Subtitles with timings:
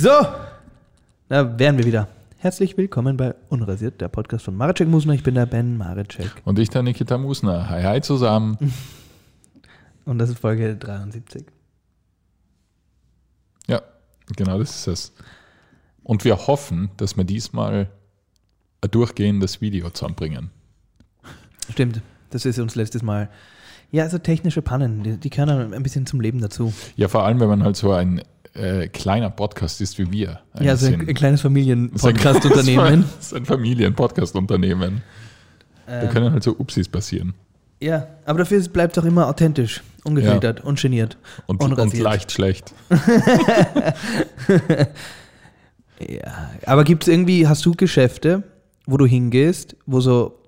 [0.00, 0.26] So,
[1.28, 2.08] da wären wir wieder.
[2.38, 5.12] Herzlich willkommen bei Unrasiert, der Podcast von Mareczek Musner.
[5.12, 6.30] Ich bin der Ben Mareczek.
[6.46, 7.68] Und ich, der Nikita Musner.
[7.68, 8.56] Hi, hi zusammen.
[10.06, 11.44] Und das ist Folge 73.
[13.66, 13.82] Ja,
[14.36, 15.12] genau das ist es.
[16.02, 17.90] Und wir hoffen, dass wir diesmal
[18.80, 20.48] ein durchgehendes Video zusammenbringen.
[21.70, 23.28] Stimmt, das ist uns letztes Mal.
[23.90, 26.72] Ja, also technische Pannen, die, die gehören ein bisschen zum Leben dazu.
[26.96, 28.22] Ja, vor allem, wenn man halt so ein
[28.60, 30.40] äh, kleiner Podcast ist wie wir.
[30.60, 31.08] Ja, so ein, sind.
[31.08, 33.04] ein kleines ein- Familien-Podcast-Unternehmen.
[33.16, 35.02] Das ist ein Familien-Podcast-Unternehmen.
[35.86, 37.34] Da Ähm, können halt so Upsis passieren.
[37.80, 41.16] ja, aber dafür bleibt es auch immer authentisch, ungefiltert, ungeniert.
[41.46, 42.72] Und, und leicht schlecht.
[46.08, 48.42] Ja, aber gibt es irgendwie, hast du Geschäfte,
[48.86, 50.38] wo du hingehst, wo so,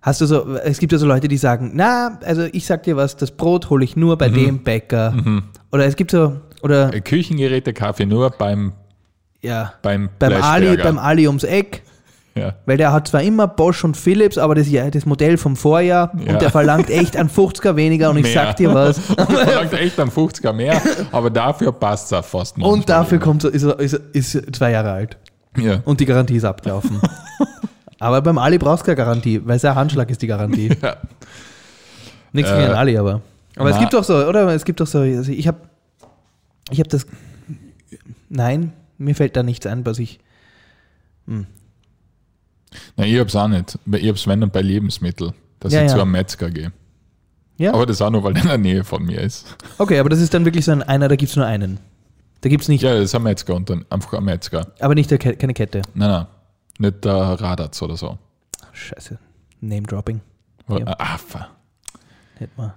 [0.00, 2.96] hast du so, es gibt ja so Leute, die sagen, na, also ich sag dir
[2.96, 4.34] was, das Brot hole ich nur bei Mhm.
[4.34, 5.42] dem Bäcker.
[5.70, 8.72] Oder es gibt so, oder Äh, Küchengeräte, Kaffee nur beim,
[9.40, 11.82] ja, beim, beim Ali, beim Ali ums Eck,
[12.34, 12.54] ja.
[12.66, 16.12] weil der hat zwar immer Bosch und Philips, aber das, ja, das Modell vom Vorjahr
[16.24, 16.32] Ja.
[16.34, 18.32] und der verlangt echt an 50er weniger und ich Mehr.
[18.46, 19.00] sag dir was.
[19.16, 23.24] Der verlangt echt einen 50er mehr, aber dafür passt es fast Und manchmal dafür immer.
[23.24, 25.16] kommt er, ist er, ist er ist zwei Jahre alt.
[25.58, 25.80] Ja.
[25.84, 26.98] Und die Garantie ist abgelaufen.
[27.98, 30.70] aber beim Ali brauchst du keine Garantie, weil sein Handschlag ist die Garantie.
[30.80, 30.96] Ja.
[32.32, 33.20] Nichts Äh, gegen den Ali, aber.
[33.56, 33.80] Aber es na.
[33.80, 34.48] gibt doch so, oder?
[34.54, 35.58] Es gibt doch so, also ich habe
[36.72, 37.06] ich habe das.
[38.28, 40.18] Nein, mir fällt da nichts ein, was ich.
[41.26, 41.46] Nein,
[42.96, 43.78] ich hab's auch nicht.
[43.92, 45.94] Ich hab's, wenn dann bei Lebensmitteln, dass Ja, ich ja.
[45.96, 46.72] zu einem Metzger gehe.
[47.58, 47.74] Ja?
[47.74, 49.56] Aber das auch nur, weil der in der Nähe von mir ist.
[49.78, 51.78] Okay, aber das ist dann wirklich so ein einer, da gibt es nur einen.
[52.40, 54.66] Da gibt es nicht, Ja, das ist ein Metzger und dann einfach ein Metzger.
[54.80, 55.82] aber nicht der, Ke- keine Kette.
[55.94, 56.26] Nein, nein.
[56.78, 58.18] Nicht der Radatz oder so.
[58.72, 59.18] Scheiße.
[59.60, 60.20] Name-Dropping.
[60.68, 61.50] Ah, ver,
[62.38, 62.72] Hätte man.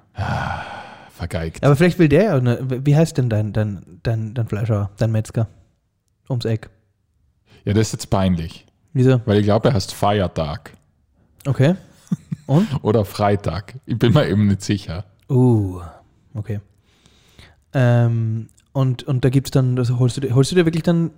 [1.15, 1.63] Vergeigt.
[1.63, 2.39] Aber vielleicht will der ja.
[2.39, 2.59] Ne?
[2.83, 5.47] Wie heißt denn dein, dein, dein, dein Fleischer, dein Metzger?
[6.29, 6.69] Ums Eck.
[7.63, 8.65] Ja, das ist jetzt peinlich.
[8.93, 9.21] Wieso?
[9.25, 10.71] Weil ich glaube, er heißt Feiertag
[11.47, 11.75] Okay.
[12.47, 12.67] Und?
[12.83, 13.75] oder Freitag.
[13.85, 15.05] Ich bin mir eben nicht sicher.
[15.29, 15.81] Uh,
[16.33, 16.59] okay.
[17.73, 20.83] Ähm, und, und da gibt es dann, das holst, du, dir- holst du dir wirklich
[20.83, 21.11] dann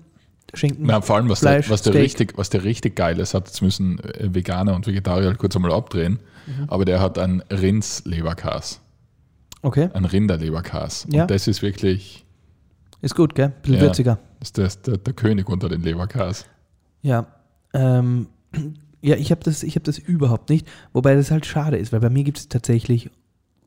[0.53, 0.85] Schinken?
[0.85, 2.03] Na, vor allem, was, Fleisch, der, was, der Steak.
[2.03, 5.73] richtig, was der richtig geil ist, hat, jetzt müssen äh, Veganer und Vegetarier kurz einmal
[5.73, 6.63] abdrehen, Mhm.
[6.69, 8.79] aber der hat einen Rindsleberkas,
[9.67, 11.05] Okay, einen Rinderleberkas.
[11.11, 11.23] Ja.
[11.23, 12.25] Und das ist wirklich
[13.01, 13.51] ist gut, gell?
[13.61, 13.81] Bisschen Ja.
[13.81, 14.17] würziger.
[14.39, 16.45] das ist der, der, der König unter den Leberkas.
[17.01, 17.27] Ja.
[17.73, 18.27] Ähm,
[19.01, 20.67] ja, ich habe das, ich hab das überhaupt nicht.
[20.93, 23.09] Wobei das halt schade ist, weil bei mir gibt es tatsächlich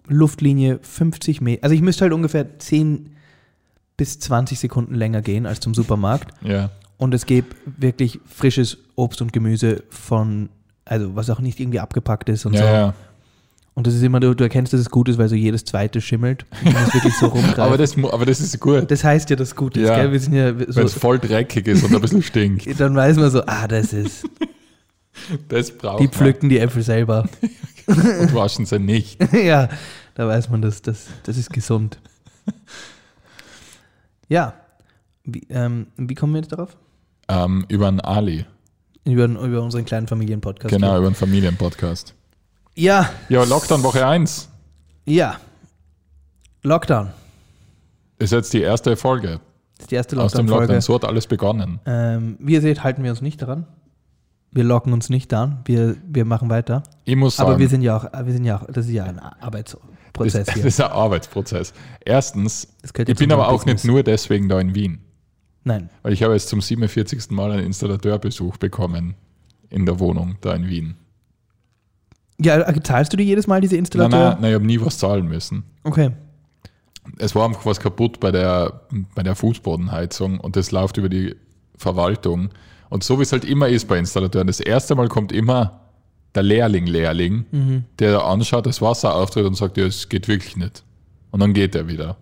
[0.09, 1.63] Luftlinie 50 Meter.
[1.65, 3.11] Also ich müsste halt ungefähr 10
[3.97, 6.33] bis 20 Sekunden länger gehen als zum Supermarkt.
[6.43, 6.71] Ja.
[6.97, 10.49] Und es gibt wirklich frisches Obst und Gemüse von,
[10.85, 12.67] also was auch nicht irgendwie abgepackt ist und Ja, so.
[12.67, 12.95] ja.
[13.81, 16.03] Und das ist immer, du, du erkennst, dass es gut ist, weil so jedes zweite
[16.03, 16.45] schimmelt.
[16.63, 17.33] Und wirklich so.
[17.57, 18.91] Aber das, aber das ist gut.
[18.91, 19.97] das heißt ja, dass es gut ist, Ja.
[19.97, 20.13] gell?
[20.13, 22.67] Wir sind ja Wenn so, es voll dreckig ist und ein bisschen stinkt.
[22.79, 24.29] dann weiß man so, ah, das ist,
[25.49, 27.27] Das braucht die pflücken die Äpfel selber.
[27.87, 29.19] man und waschen sie nicht.
[29.33, 29.71] ja,
[30.15, 31.99] da weiß man, dass das, das ist gesund.
[34.29, 34.53] Ja,
[35.25, 36.77] wie, ähm, wie kommen wir jetzt darauf?
[37.29, 38.45] Ähm, über einen Ali.
[39.07, 40.71] Über, über unseren kleinen Familienpodcast.
[40.71, 40.99] Genau, hier.
[40.99, 42.15] über einen Familienpodcast.
[42.81, 44.49] Ja, Ja, Lockdown Woche 1
[45.05, 45.37] ja.
[46.63, 47.11] Lockdown.
[48.19, 49.41] ist jetzt die erste Folge
[49.77, 50.47] Das ist die erste aus dem.
[50.47, 50.81] Lockdown.
[50.81, 51.81] So hat alles begonnen.
[51.85, 53.67] Ähm, wie ihr seht, halten wir uns nicht daran.
[54.53, 55.61] Wir locken uns nicht an.
[55.67, 56.83] Wir, wir machen weiter.
[57.05, 59.05] Ich muss sagen, Aber wir sind ja auch, wir sind ja auch, das ist ja
[59.05, 60.65] ein das, Arbeitsprozess das hier.
[60.65, 61.73] ist ein Arbeitsprozess.
[62.05, 63.85] Erstens, Das ich bin aber auch Business.
[63.85, 65.01] nicht nur deswegen da in Wien.
[65.65, 65.91] Nein.
[66.03, 67.31] Weil ich habe jetzt zum 47.
[67.31, 69.15] Mal einen Installateurbesuch bekommen
[69.69, 70.97] in der Wohnung da in Wien.
[72.43, 74.19] Ja, äh, zahlst du dir jedes Mal diese Nein, Installateur?
[74.31, 75.65] nein, nein, ich habe nie was zahlen müssen.
[75.85, 76.11] Okay.
[77.19, 78.83] Es war einfach was kaputt bei der,
[79.15, 81.35] bei der Fußbodenheizung und das läuft über die
[81.77, 82.51] Verwaltung.
[82.89, 85.81] Und so wie es halt immer ist bei Installateuren, das erste Mal kommt immer
[86.35, 87.85] der Lehrling, Lehrling, Mhm.
[87.99, 90.85] der anschaut, das Wasser auftritt und sagt, ja, es geht wirklich nicht.
[91.31, 92.17] Und dann geht er wieder.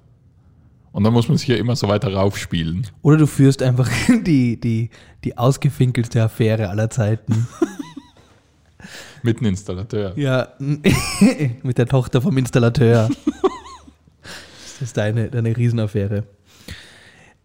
[0.92, 2.86] Und dann muss man sich ja immer so weiter raufspielen.
[3.02, 3.88] Oder du führst einfach
[4.26, 4.90] die, die,
[5.24, 7.46] die ausgefinkelste Affäre aller Zeiten.
[9.22, 10.12] Mit einem Installateur.
[10.16, 10.48] Ja,
[11.62, 13.08] mit der Tochter vom Installateur.
[14.78, 16.24] Das ist deine, deine Riesenaffäre.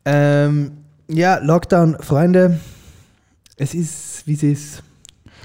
[0.05, 0.71] Ähm,
[1.07, 2.59] ja, Lockdown, Freunde.
[3.57, 4.83] Es ist, wie es ist.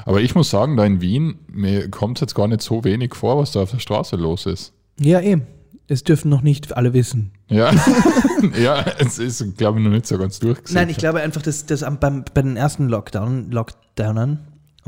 [0.04, 3.38] Aber ich muss sagen, da in Wien, mir kommt jetzt gar nicht so wenig vor,
[3.38, 4.72] was da auf der Straße los ist.
[4.98, 5.46] Ja, eben.
[5.86, 7.32] Es dürfen noch nicht alle wissen.
[7.48, 7.72] Ja,
[8.62, 10.74] ja es ist, glaube ich, noch nicht so ganz durchgesetzt.
[10.74, 14.40] Nein, ich glaube einfach, dass, dass am, beim, bei den ersten Lockdown, Lockdownern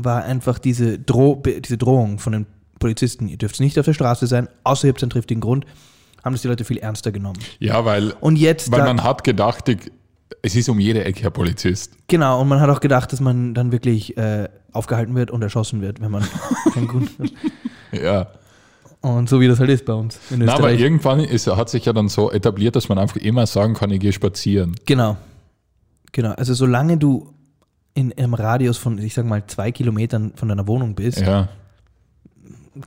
[0.05, 2.45] war einfach diese, Droh, diese Drohung von den
[2.79, 5.65] Polizisten, ihr dürft nicht auf der Straße sein, außer ihr habt einen triftigen Grund,
[6.23, 7.39] haben das die Leute viel ernster genommen.
[7.59, 9.69] Ja, weil, Und jetzt, weil man hat gedacht,
[10.43, 11.93] Es ist um jede Ecke ein Polizist.
[12.07, 15.81] Genau, und man hat auch gedacht, dass man dann wirklich äh, aufgehalten wird und erschossen
[15.81, 16.23] wird, wenn man
[16.73, 17.31] kein Grund hat.
[17.91, 18.27] Ja.
[19.01, 20.79] Und so wie das halt ist bei uns in Na, aber Österreich.
[20.81, 23.99] irgendwann ist, hat sich ja dann so etabliert, dass man einfach immer sagen kann, ich
[23.99, 24.75] gehe spazieren.
[24.85, 25.17] genau.
[26.13, 26.31] Genau.
[26.31, 27.33] Also solange du
[27.93, 31.49] in einem Radius von, ich sag mal, zwei Kilometern von deiner Wohnung bist, Ja.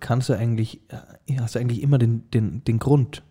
[0.01, 0.81] kannst du eigentlich,
[1.29, 3.23] äh, hast du eigentlich immer den, den, den Grund,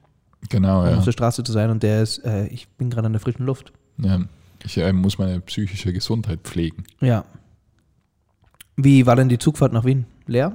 [0.50, 0.98] Genau, um ja.
[0.98, 3.46] auf der Straße zu sein und der ist, äh, ich bin gerade an der frischen
[3.46, 3.72] Luft.
[3.98, 4.20] ja.
[4.66, 6.86] Ich äh, muss meine psychische Gesundheit pflegen.
[7.02, 7.26] Ja.
[8.78, 10.06] Wie war denn die Zugfahrt nach Wien?
[10.26, 10.54] Leer?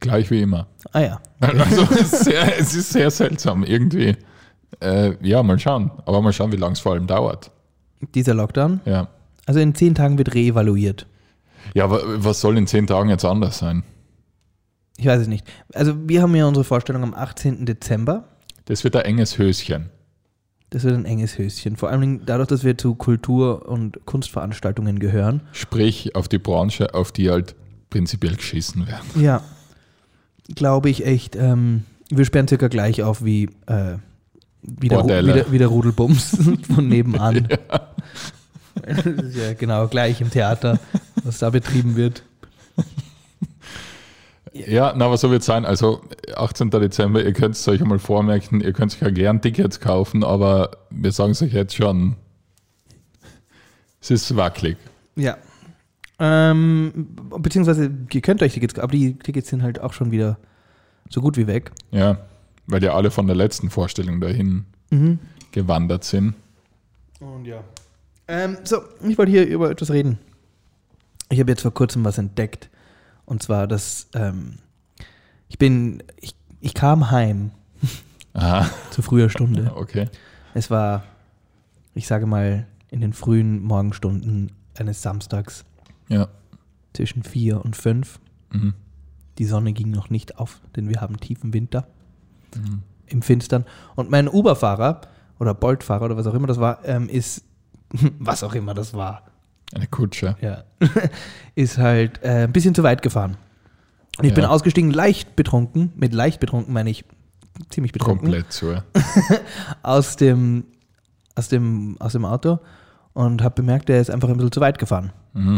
[0.00, 0.66] Gleich wie immer.
[0.92, 1.20] Ah ja.
[1.40, 4.16] Also es ist sehr, es ist sehr seltsam irgendwie.
[4.80, 5.92] Äh, ja, mal schauen.
[6.06, 7.52] Aber mal schauen, wie lange es vor allem dauert.
[8.16, 8.80] Dieser Lockdown.
[8.84, 9.06] Ja.
[9.46, 11.06] Also in zehn Tagen wird reevaluiert.
[11.74, 13.82] Ja, aber was soll in zehn Tagen jetzt anders sein?
[14.96, 15.46] Ich weiß es nicht.
[15.74, 17.66] Also wir haben ja unsere Vorstellung am 18.
[17.66, 18.28] Dezember.
[18.66, 19.90] Das wird ein enges Höschen.
[20.70, 21.76] Das wird ein enges Höschen.
[21.76, 25.42] Vor allem dadurch, dass wir zu Kultur- und Kunstveranstaltungen gehören.
[25.52, 27.54] Sprich auf die Branche, auf die halt
[27.90, 29.22] prinzipiell geschissen werden.
[29.22, 29.42] Ja.
[30.54, 33.96] Glaube ich echt, ähm, wir sperren circa gleich auf wie, äh,
[34.62, 36.38] wie, der, wie, der, wie der Rudelbums
[36.74, 37.48] von nebenan.
[38.86, 40.78] Das ist ja genau gleich im Theater,
[41.24, 42.22] was da betrieben wird.
[44.54, 45.64] Ja, na, aber so wird es sein.
[45.64, 46.02] Also
[46.36, 46.70] 18.
[46.70, 50.72] Dezember, ihr könnt es euch einmal vormerken, ihr könnt euch ja gern Tickets kaufen, aber
[50.90, 52.16] wir sagen es euch jetzt schon,
[54.00, 54.76] es ist wackelig.
[55.16, 55.38] Ja.
[56.18, 57.08] Ähm,
[57.38, 60.38] beziehungsweise, ihr könnt euch Tickets, aber die Tickets sind halt auch schon wieder
[61.08, 61.72] so gut wie weg.
[61.90, 62.18] Ja,
[62.66, 65.18] weil ja alle von der letzten Vorstellung dahin Mhm.
[65.52, 66.34] gewandert sind.
[67.20, 67.64] Und ja.
[68.28, 70.18] Ähm, so, ich wollte hier über etwas reden.
[71.28, 72.70] Ich habe jetzt vor kurzem was entdeckt.
[73.24, 74.58] Und zwar, dass ähm,
[75.48, 77.50] ich bin, ich, ich kam heim
[78.34, 79.72] Aha, zu früher Stunde.
[79.76, 80.08] okay.
[80.54, 81.04] Es war,
[81.94, 85.64] ich sage mal, in den frühen Morgenstunden eines Samstags
[86.08, 86.28] Ja.
[86.92, 88.18] zwischen vier und fünf.
[88.52, 88.74] Mhm.
[89.38, 91.86] Die Sonne ging noch nicht auf, denn wir haben tiefen Winter
[92.54, 92.82] Mhm.
[93.06, 93.64] im Finstern.
[93.94, 95.00] Und mein Uber-Fahrer
[95.40, 97.44] oder Bolt-Fahrer oder was auch immer das war, ähm, ist,
[98.18, 99.22] was auch immer das war,
[99.74, 100.36] Eine Kutsche.
[100.40, 100.64] ja,
[101.54, 103.36] ist halt äh, ein bisschen zu weit gefahren.
[104.18, 104.34] Und ich Ja.
[104.36, 105.92] bin ausgestiegen, leicht betrunken.
[105.96, 107.04] Mit leicht betrunken meine ich
[107.70, 108.30] ziemlich betrunken.
[108.30, 108.74] Komplett so.
[109.82, 110.64] Aus dem,
[111.34, 112.58] aus, dem, aus dem Auto
[113.14, 115.12] und habe bemerkt, der ist einfach ein bisschen zu weit gefahren.
[115.34, 115.56] Mhm.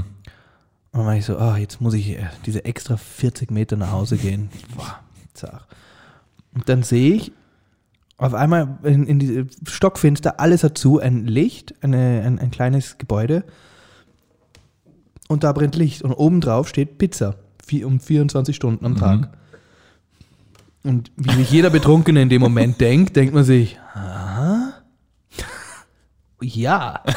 [0.92, 3.90] Und dann war ich so, ah, jetzt muss ich äh, diese extra 40 Meter nach
[3.90, 4.48] Hause gehen.
[4.76, 5.00] Boah,
[5.34, 5.66] zart.
[6.54, 7.32] Und dann sehe ich
[8.16, 12.98] auf einmal in, in die Stockfinster, alles hat zu, ein Licht, eine, ein, ein kleines
[12.98, 13.44] Gebäude.
[15.28, 16.02] Und da brennt Licht.
[16.02, 17.36] Und obendrauf steht Pizza.
[17.66, 18.96] Vier, um 24 Stunden am Mhm.
[18.98, 19.28] Tag.
[20.84, 24.74] Und wie sich jeder Betrunkene in dem Moment denkt, denkt man sich, ah,
[26.42, 27.02] ja.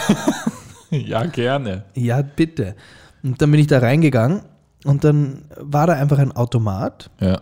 [0.90, 1.84] Ja, gerne.
[1.96, 2.78] Ja, bitte.
[3.22, 4.44] Und dann bin ich da reingegangen
[4.86, 7.42] und dann war da einfach ein Automat, Ja.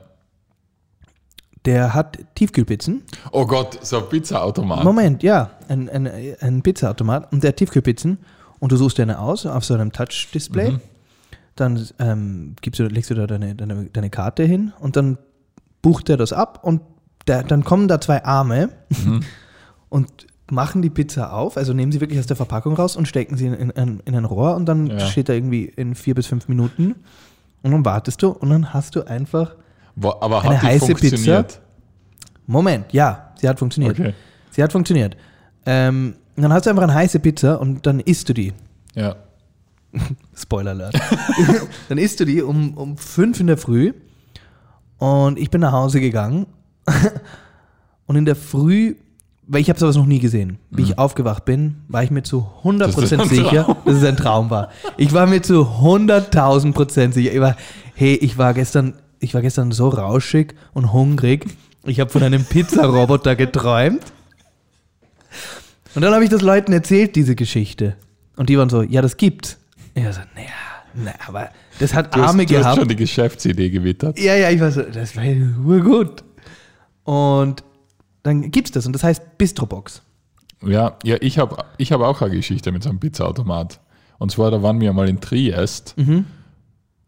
[1.65, 3.01] Der hat Tiefkühlpizzen.
[3.31, 4.83] Oh Gott, so ein Pizzaautomat.
[4.83, 6.07] Moment, ja, ein, ein,
[6.39, 8.17] ein Pizzaautomat und der hat Tiefkühlpizzen
[8.59, 10.71] und du suchst dir eine aus auf so einem Touch-Display.
[10.71, 10.81] Mhm.
[11.55, 15.17] Dann ähm, gibst du, legst du da deine, deine, deine Karte hin und dann
[15.81, 16.81] bucht er das ab und
[17.27, 19.21] der, dann kommen da zwei Arme Mhm.
[19.89, 20.09] und
[20.51, 23.47] machen die Pizza auf, also nehmen sie wirklich aus der Verpackung raus und stecken sie
[23.47, 24.99] in, in, in, in ein Rohr und dann Ja.
[24.99, 26.95] steht da irgendwie in vier bis fünf Minuten
[27.63, 29.55] und dann wartest du und dann hast du einfach,
[30.01, 31.61] Aber Eine hat die heiße funktioniert?
[32.47, 33.99] Moment, ja, sie hat funktioniert.
[33.99, 34.13] Okay.
[34.51, 35.17] Sie hat funktioniert.
[35.65, 38.53] Ähm, dann hast du einfach eine heiße Pizza und dann isst du die.
[38.93, 39.15] Ja.
[40.35, 40.99] Spoiler Alert.
[41.89, 43.93] dann isst du die um, um fünf in der Früh
[44.97, 46.47] und ich bin nach Hause gegangen
[48.05, 48.95] und in der Früh,
[49.47, 52.47] weil ich habe sowas noch nie gesehen, wie ich aufgewacht bin, war ich mir zu
[52.63, 54.69] 100% Das sicher, dass es ein Traum war.
[54.97, 57.33] Ich war mir zu 100.000 Prozent sicher.
[57.33, 57.55] Ich war,
[57.93, 58.93] hey, ich war gestern,
[59.25, 61.45] ich war gestern so rauschig und hungrig.
[61.83, 64.03] Ich habe von einem Pizzaroboter geträumt.
[65.93, 67.95] Und dann habe ich das Leuten erzählt, diese Geschichte.
[68.37, 69.57] Und die waren so, ja, das gibt's.
[69.93, 70.49] Ich war so, naja,
[70.93, 72.77] na, aber das hat Du hast, Arme du hast gehabt.
[72.79, 74.19] schon die Geschäftsidee gewittert.
[74.19, 75.23] Ja, ja, ich war so, das war
[75.79, 76.23] gut.
[77.03, 77.63] Und
[78.23, 80.01] dann gibt's das und das heißt Bistrobox.
[80.65, 83.79] Ja, ja ich habe ich hab auch eine Geschichte mit so einem Pizzaautomat.
[84.17, 86.25] Und zwar, da waren wir mal in Triest Mhm.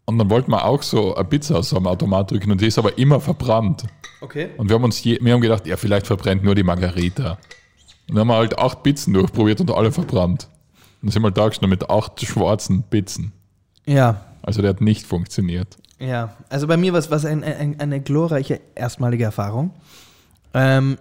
[0.08, 2.66] Und dann wollten wir auch so eine Pizza aus so einem Automat drücken und die
[2.66, 3.84] ist aber immer verbrannt.
[4.20, 4.48] Okay.
[4.56, 7.32] Und wir haben uns je, wir haben gedacht, ja, vielleicht verbrennt nur die Margarita.
[8.08, 10.48] Und dann haben wir halt acht Pizzen durchprobiert und alle verbrannt.
[11.00, 13.32] Und dann sind wir halt da gestanden mit acht schwarzen Pizzen.
[13.86, 15.76] Ja, Also der hat nicht funktioniert.
[15.98, 16.34] ja.
[16.48, 19.72] Also bei mir war es ein, ein, eine glorreiche erstmalige Erfahrung.
[20.54, 20.96] Ähm,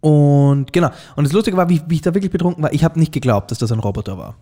[0.00, 0.90] Und genau.
[1.16, 3.50] Und das Lustige war, wie, wie ich da wirklich betrunken war, ich habe nicht geglaubt,
[3.50, 4.34] dass das ein Roboter war.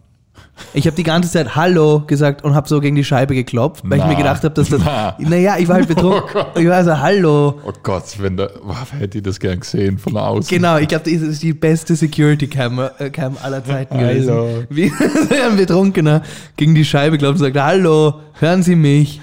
[0.72, 3.98] Ich habe die ganze Zeit Hallo gesagt und habe so gegen die Scheibe geklopft, weil
[3.98, 4.10] ich Na.
[4.10, 4.80] mir gedacht habe, dass das.
[4.84, 5.14] Na.
[5.18, 6.22] Naja, ich war halt betrunken.
[6.34, 7.60] Oh ich war so Hallo.
[7.64, 10.48] Oh Gott, wenn da, wow, hätte ich das gern gesehen von außen.
[10.48, 14.30] Genau, ich glaube, das ist die beste Security-Cam äh, Cam aller Zeiten gewesen.
[14.30, 14.64] Hallo.
[14.70, 14.92] Wie
[15.50, 16.22] ein Betrunkener
[16.56, 19.20] gegen die Scheibe klopft und sagt, Hallo, hören Sie mich.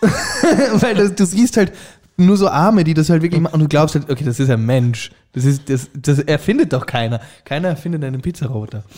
[0.80, 1.72] Weil das, du siehst halt
[2.16, 4.50] nur so Arme, die das halt wirklich machen und du glaubst halt, okay, das ist
[4.50, 5.10] ein Mensch.
[5.32, 7.20] Das ist, das, das erfindet doch keiner.
[7.44, 8.84] Keiner erfindet einen Pizzaroboter.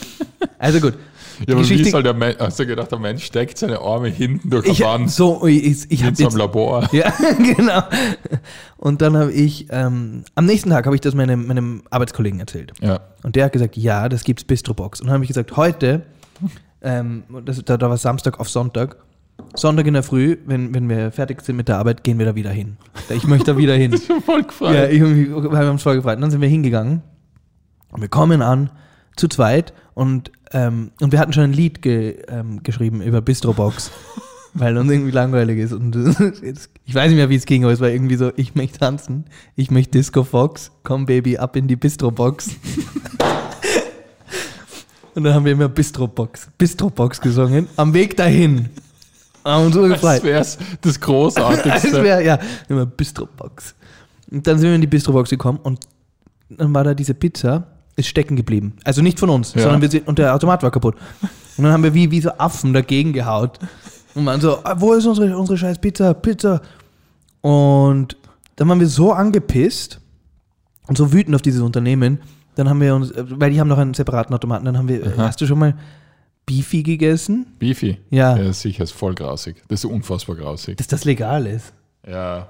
[0.60, 0.94] Also gut.
[1.46, 4.50] Ja, aber wie soll der Mensch, hast du gedacht, der Mensch steckt seine Arme hinten
[4.50, 6.88] durch die Wand so, ich, ich habe so jetzt Labor?
[6.90, 7.12] Ja,
[7.56, 7.84] genau.
[8.76, 12.72] Und dann habe ich, ähm, am nächsten Tag habe ich das meinem, meinem Arbeitskollegen erzählt.
[12.80, 12.98] Ja.
[13.22, 15.00] Und der hat gesagt, ja, das gibt's Bistrobox.
[15.00, 16.02] Und dann habe ich gesagt, heute,
[16.82, 18.96] ähm, das, da, da war Samstag auf Sonntag,
[19.54, 22.34] Sonntag in der Früh, wenn, wenn wir fertig sind mit der Arbeit, gehen wir da
[22.34, 22.76] wieder hin.
[23.10, 23.92] Ich möchte da wieder hin.
[23.94, 24.74] Ich bin voll gefreut.
[24.74, 26.16] ja, ich, wir haben uns voll gefreut.
[26.16, 27.02] Und dann sind wir hingegangen
[27.92, 28.70] und wir kommen an,
[29.16, 33.90] zu zweit und, ähm, und wir hatten schon ein Lied ge, ähm, geschrieben über Bistrobox.
[34.54, 35.72] Weil uns irgendwie langweilig ist.
[35.72, 35.94] Und
[36.42, 38.78] jetzt- ich weiß nicht mehr, wie es ging, aber es war irgendwie so, ich möchte
[38.78, 39.24] tanzen,
[39.56, 42.50] ich möchte Disco Fox, komm Baby, ab in die Bistrobox.
[45.14, 48.68] Und dann haben wir immer Bistrobox, Bistrobox gesungen, am Weg dahin.
[49.48, 50.22] Haben uns so das gefreut.
[50.24, 52.02] wäre das Das Großartigste.
[52.02, 52.38] wäre, ja,
[52.68, 53.74] immer Bistrobox.
[54.30, 55.80] Und dann sind wir in die Bistrobox gekommen und
[56.50, 58.74] dann war da diese Pizza, ist stecken geblieben.
[58.84, 59.62] Also nicht von uns, Ja.
[59.62, 60.94] sondern wir sind, und der Automat war kaputt.
[61.56, 63.58] Und dann haben wir wie, wie so Affen dagegen gehaut.
[64.14, 66.60] Und waren so, ah, wo ist unsere, unsere scheiß Pizza, Pizza?
[67.40, 68.16] Und
[68.56, 70.00] dann waren wir so angepisst
[70.86, 72.18] und so wütend auf dieses Unternehmen,
[72.56, 75.04] dann haben wir uns, äh, weil die haben noch einen separaten Automaten, dann haben wir,
[75.06, 75.74] äh, hast du schon mal
[76.48, 77.46] Beefy gegessen?
[77.58, 77.98] Beefy.
[78.10, 78.36] Ja.
[78.36, 79.62] Ja, sicher, ist voll grausig.
[79.68, 80.78] Das ist unfassbar grausig.
[80.78, 81.72] Dass das legal ist.
[82.06, 82.48] Ja,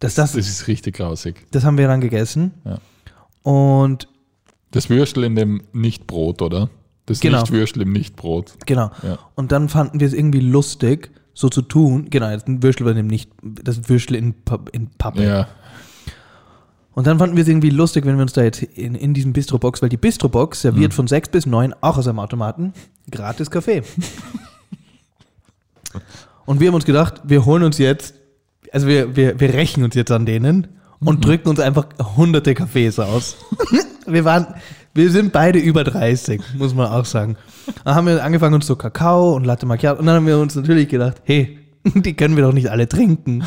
[0.00, 1.46] Dass das, das ist richtig grausig.
[1.50, 2.52] das haben wir dann gegessen.
[2.64, 2.78] Ja.
[3.42, 4.08] Und
[4.70, 6.70] Das Würstel in dem Nicht-Brot, oder?
[7.04, 7.40] Das Genau.
[7.40, 8.54] Nicht-Würstel im Nicht-Brot.
[8.66, 8.90] Genau.
[9.02, 9.18] Ja.
[9.34, 12.08] Und dann fanden wir es irgendwie lustig, so zu tun.
[12.10, 14.34] Genau, jetzt ein Würstel bei dem nicht, das Würstel in,
[14.72, 15.22] in Pappe.
[15.22, 15.48] Ja.
[16.96, 19.34] Und dann fanden wir es irgendwie lustig, wenn wir uns da jetzt in, in diesem
[19.34, 20.96] Bistrobox, weil die Bistrobox serviert Mhm.
[20.96, 22.72] von 6 bis 9 auch aus einem Automaten
[23.10, 23.82] gratis Kaffee.
[26.46, 28.14] Und wir haben uns gedacht, wir holen uns jetzt,
[28.72, 30.68] also wir, wir, wir rächen uns jetzt an denen
[31.00, 31.86] und drücken uns einfach
[32.16, 33.36] hunderte Kaffees aus.
[34.06, 34.46] wir waren,
[34.94, 37.36] wir sind beide über 30, muss man auch sagen.
[37.84, 40.54] Dann haben wir angefangen uns so Kakao und Latte Macchiato und dann haben wir uns
[40.54, 43.44] natürlich gedacht, hey, die können wir doch nicht alle trinken.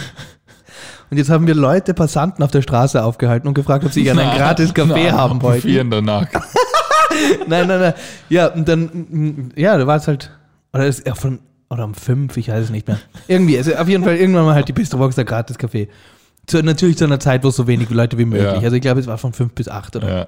[1.11, 4.21] Und jetzt haben wir Leute, Passanten auf der Straße aufgehalten und gefragt, ob sie gerne
[4.21, 5.67] einen gratis Kaffee haben wollten.
[5.67, 6.29] Vier Nacht.
[7.47, 7.93] Nein, nein, nein.
[8.29, 10.31] Ja, und dann, mm, ja, da war es halt,
[10.71, 11.39] oder ist er von,
[11.69, 12.99] oder um fünf, ich weiß es nicht mehr.
[13.27, 15.89] Irgendwie, also auf jeden Fall irgendwann mal halt die Bistrobox der gratis Kaffee.
[16.47, 18.53] Zu, natürlich zu einer Zeit, wo so wenig Leute wie möglich.
[18.53, 18.59] Ja.
[18.61, 20.27] Also ich glaube, es war von fünf bis acht oder Ja.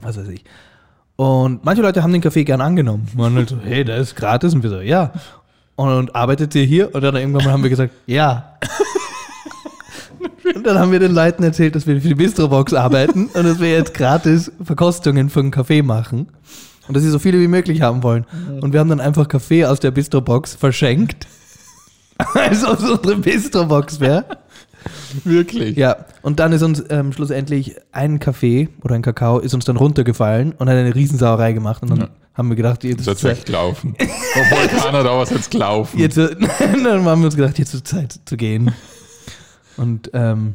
[0.00, 0.44] was weiß ich.
[1.16, 3.08] Und manche Leute haben den Kaffee gern angenommen.
[3.16, 4.54] Und halt so, hey, der ist gratis.
[4.54, 5.12] Und wir so, ja.
[5.74, 6.94] Und, und arbeitet ihr hier?
[6.94, 8.58] Und dann irgendwann mal haben wir gesagt, ja.
[10.54, 13.58] Und dann haben wir den Leuten erzählt, dass wir für die Bistrobox arbeiten und dass
[13.60, 16.28] wir jetzt gratis Verkostungen für einen Kaffee machen.
[16.88, 18.24] Und dass sie so viele wie möglich haben wollen.
[18.60, 21.26] Und wir haben dann einfach Kaffee aus der Bistrobox verschenkt.
[22.34, 24.24] Als ob es unsere Bistrobox wäre.
[25.24, 25.76] Wirklich.
[25.76, 29.76] Ja, und dann ist uns ähm, schlussendlich ein Kaffee oder ein Kakao ist uns dann
[29.76, 31.82] runtergefallen und hat eine Riesensauerei gemacht.
[31.82, 32.08] Und dann Ja.
[32.34, 33.96] haben wir gedacht, jetzt ist Zeit, gelaufen.
[34.00, 35.98] Obwohl keiner da was jetzt gelaufen.
[35.98, 38.70] jetzt, dann haben wir uns gedacht, jetzt ist Zeit zu gehen.
[39.76, 40.54] Und ähm,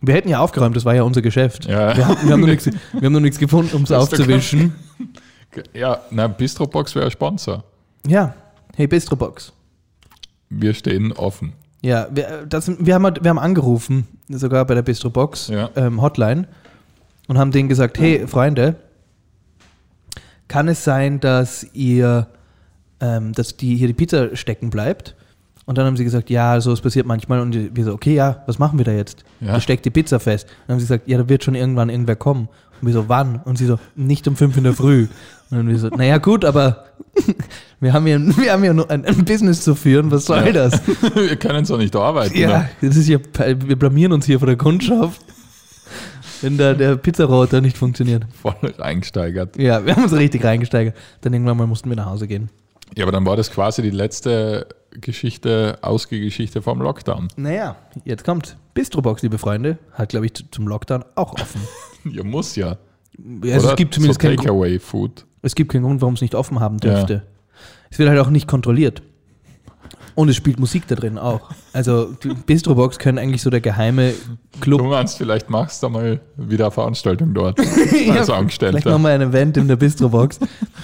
[0.00, 1.64] wir hätten ja aufgeräumt, das war ja unser Geschäft.
[1.66, 1.96] Ja.
[1.96, 4.74] Wir, haben, wir, haben noch nichts, wir haben noch nichts gefunden, um es aufzuwischen.
[5.72, 7.64] Ja, na, Bistrobox wäre ein Sponsor.
[8.06, 8.34] Ja,
[8.76, 9.50] hey Bistrobox.
[10.50, 11.54] Wir stehen offen.
[11.80, 15.70] Ja, wir, das, wir, haben, wir haben angerufen, sogar bei der Bistrobox Ja.
[15.74, 16.46] ähm, Hotline
[17.28, 18.76] und haben denen gesagt, hey Freunde,
[20.48, 22.28] kann es sein, dass ihr,
[23.00, 25.16] ähm, dass die hier die Pizza stecken bleibt?
[25.68, 27.40] Und dann haben sie gesagt, ja, so es passiert manchmal.
[27.40, 29.22] Und wir so, okay, ja, was machen wir da jetzt?
[29.40, 29.48] Ja.
[29.48, 29.60] Ja.
[29.60, 30.46] steckt die Pizza fest.
[30.66, 32.48] dann haben sie gesagt, ja, da wird schon irgendwann irgendwer kommen.
[32.80, 33.42] Und wir so, wann?
[33.44, 35.08] Und sie so, nicht um fünf in der Früh.
[35.50, 36.86] Und dann wir so, naja gut, aber
[37.80, 40.52] wir haben hier, wir haben hier nur ein, ein Business zu führen, was soll Ja.
[40.52, 40.80] das?
[41.14, 42.38] Wir können so nicht arbeiten.
[42.38, 42.70] Ja, ne?
[42.80, 45.20] das ist ja, wir blamieren uns hier vor der Kundschaft,
[46.40, 48.24] wenn da der Pizzaroboter nicht funktioniert.
[48.40, 49.58] Voll reingesteigert.
[49.58, 50.96] Ja, wir haben uns richtig reingesteigert.
[51.20, 52.48] Dann irgendwann mal mussten wir nach Hause gehen.
[52.96, 54.66] Ja, aber dann war das quasi die letzte
[55.00, 57.28] Geschichte, Ausgegeschichte vom Lockdown.
[57.36, 58.56] Naja, jetzt kommt.
[58.74, 61.60] Bistrobox, liebe Freunde, hat, glaube ich, zu- zum Lockdown auch offen.
[62.10, 62.76] Ja, muss ja.
[63.42, 65.26] Ja, also es gibt zumindest so keinen, Grund- Takeaway-Food.
[65.42, 66.94] es gibt keinen Grund, warum es nicht offen haben Ja.
[66.94, 67.22] dürfte.
[67.90, 69.02] Es wird halt auch nicht kontrolliert.
[70.14, 71.50] Und es spielt Musik da drin auch.
[71.72, 74.12] Also Bistrobox können eigentlich so der geheime
[74.54, 74.82] Du Club.
[74.82, 77.58] meinst, vielleicht machst du mal wieder eine Veranstaltung dort.
[78.06, 78.80] Ja, als Angestellter.
[78.80, 80.40] Vielleicht wir ein Event in der Bistrobox.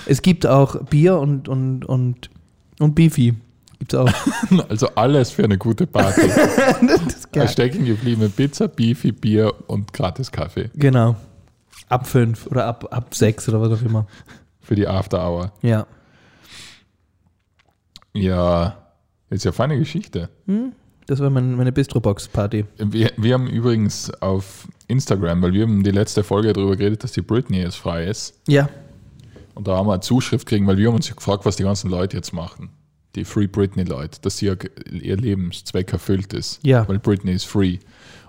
[0.06, 2.30] es gibt auch Bier und, und, und,
[2.80, 3.34] und Beefy.
[3.84, 4.10] Gibt's auch.
[4.68, 6.22] Also alles für eine gute Party.
[7.32, 11.16] das stecken gebliebene Pizza, Beefy, Bier und gratis Kaffee Genau.
[11.88, 14.06] Ab fünf oder ab, ab sechs oder was auch immer.
[14.62, 15.52] für die After Hour.
[15.60, 15.86] Ja.
[18.14, 18.78] Ja,
[19.28, 20.30] ist ja eine feine Geschichte.
[21.06, 22.64] Das war mein, meine Bistrobox-Party.
[22.78, 27.12] Wir, wir haben übrigens auf Instagram, weil wir haben die letzte Folge darüber geredet, dass
[27.12, 28.40] die Britney jetzt frei ist.
[28.48, 28.68] Ja.
[29.54, 31.90] Und da haben wir eine Zuschrift kriegen, weil wir haben uns gefragt, was die ganzen
[31.90, 32.70] Leute jetzt machen.
[33.14, 34.56] Die Free Britney-Leute, dass ge-
[34.90, 36.58] ihr Lebenszweck erfüllt ist.
[36.64, 36.88] Ja.
[36.88, 37.78] Weil Britney ist free.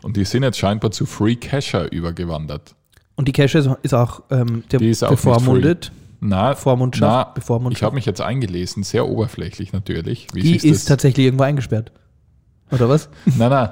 [0.03, 2.75] Und die sind jetzt scheinbar zu Free Casher übergewandert.
[3.15, 5.91] Und die Cache ist, ist auch ähm, der Die ist auch bevormundet.
[6.19, 7.79] Na, Vormundschaft, na Bevormundschaft.
[7.79, 10.27] ich habe mich jetzt eingelesen, sehr oberflächlich natürlich.
[10.33, 10.85] Wie Die ist das?
[10.85, 11.91] tatsächlich irgendwo eingesperrt.
[12.71, 13.09] Oder was?
[13.25, 13.69] Nein, nein.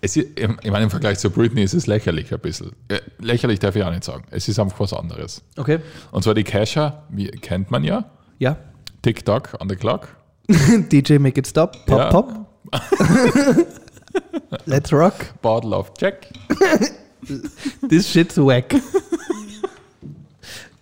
[0.00, 2.72] Es ist, ich meine, im Vergleich zu Britney ist es lächerlich ein bisschen.
[2.88, 4.24] Äh, lächerlich darf ich auch nicht sagen.
[4.30, 5.42] Es ist einfach was anderes.
[5.56, 5.78] Okay.
[6.10, 8.10] Und zwar die Casher, wie kennt man ja.
[8.38, 8.56] Ja.
[9.02, 10.08] TikTok on the clock.
[10.88, 11.86] DJ Make It Stop.
[11.86, 12.10] Pop, Ja.
[12.10, 12.50] pop.
[14.66, 15.26] Let's rock.
[15.42, 16.28] Bottle of Jack.
[17.88, 18.74] This shit's whack.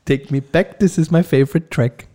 [0.04, 0.80] Take me back.
[0.80, 2.08] This is my favorite track.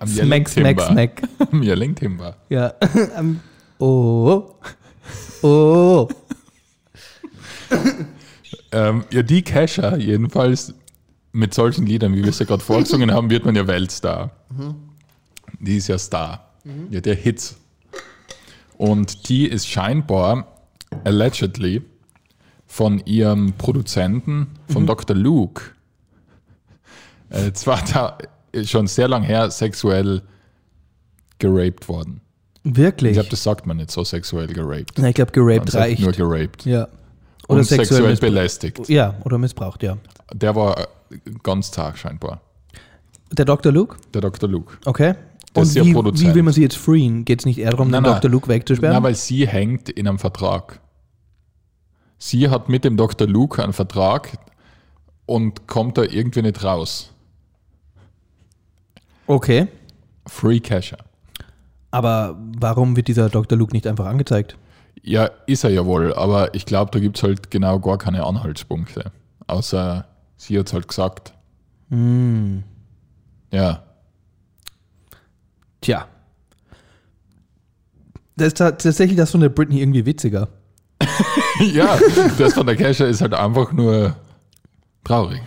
[0.00, 1.22] Am Smack, smack, smack.
[1.52, 2.34] Am Yelling Timber.
[2.48, 2.72] Ja.
[3.16, 3.40] Am-
[3.78, 4.56] oh.
[5.42, 6.08] Oh.
[8.72, 10.74] Ähm, ja, die Casher jedenfalls
[11.32, 14.30] mit solchen Liedern, wie wir es ja gerade vorgesungen haben, wird man ja Weltstar.
[15.60, 16.52] Die ist ja Star.
[16.90, 17.56] Ja, der Hits.
[18.76, 20.46] Und die ist scheinbar
[21.04, 21.82] allegedly
[22.66, 25.16] von ihrem Produzenten, von Dr.
[25.16, 25.62] Luke,
[27.30, 28.18] äh, zwar da
[28.64, 30.22] schon sehr lang her sexuell
[31.38, 32.20] geraped worden.
[32.64, 33.12] Wirklich?
[33.12, 34.92] Ich glaube, das sagt man nicht so sexuell geraped.
[34.98, 36.02] Na, ich glaube, Man geraped sagt reicht.
[36.02, 36.64] nur geraped.
[36.66, 36.88] ja.
[37.48, 38.88] Oder Und sexuell, sexuell belästigt.
[38.90, 39.96] Ja, oder missbraucht, ja.
[40.34, 40.86] Der war äh,
[41.42, 42.42] ganz zart scheinbar.
[43.32, 43.72] Der Dr.
[43.72, 43.96] Luke?
[44.12, 44.48] Der Dr.
[44.48, 44.76] Luke.
[44.84, 45.14] Okay.
[45.54, 46.30] Der Und ist ja wie, Produzent.
[46.30, 47.24] wie will man sie jetzt freeen?
[47.24, 48.20] Geht es nicht eher darum, Nein, den nein.
[48.20, 48.30] Dr.
[48.30, 48.94] Luke wegzusperren?
[48.96, 50.80] Na, weil sie hängt in einem Vertrag.
[52.18, 53.26] Sie hat mit dem Dr.
[53.26, 54.38] Luke einen Vertrag
[55.26, 57.12] und kommt da irgendwie nicht raus.
[59.26, 59.68] okay.
[60.26, 60.98] Free Casher.
[61.90, 63.56] Aber warum wird dieser Dr.
[63.56, 64.58] Luke nicht einfach angezeigt?
[65.02, 68.24] Ja, ist er ja wohl, aber ich glaube, da gibt es halt genau gar keine
[68.24, 69.10] Anhaltspunkte.
[69.46, 70.06] Außer
[70.36, 71.32] sie hat es halt gesagt.
[71.88, 72.62] Hm.
[73.50, 73.84] Ja.
[75.88, 76.06] Tja.
[78.36, 80.48] Das ist ta- tatsächlich das von der Britney irgendwie witziger.
[81.72, 81.98] ja,
[82.36, 84.14] das von der Casher ist halt einfach nur
[85.02, 85.40] traurig.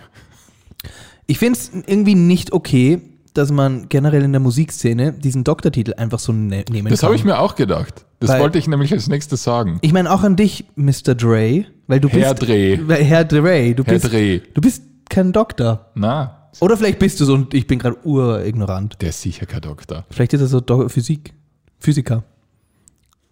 [1.28, 3.00] Ich finde es irgendwie nicht okay,
[3.34, 7.06] dass man generell in der Musikszene diesen Doktortitel einfach so ne nehmen Das kann.
[7.10, 8.04] habe ich mir auch gedacht.
[8.18, 9.78] Das Weil- wollte ich nämlich als nächstes sagen.
[9.82, 11.14] Ich meine auch an dich, Mr.
[11.14, 12.80] Dre, weil du Herr bist Dreh.
[12.82, 14.40] weil- Herr Dre, du Herr bist Dreh.
[14.54, 15.92] du bist kein Doktor.
[15.94, 19.00] Na, Oder vielleicht bist du so und ich bin gerade urignorant.
[19.00, 20.04] der ist sicher kein Doktor.
[20.10, 21.34] Vielleicht ist er so Do Physik,
[21.78, 22.24] Physiker.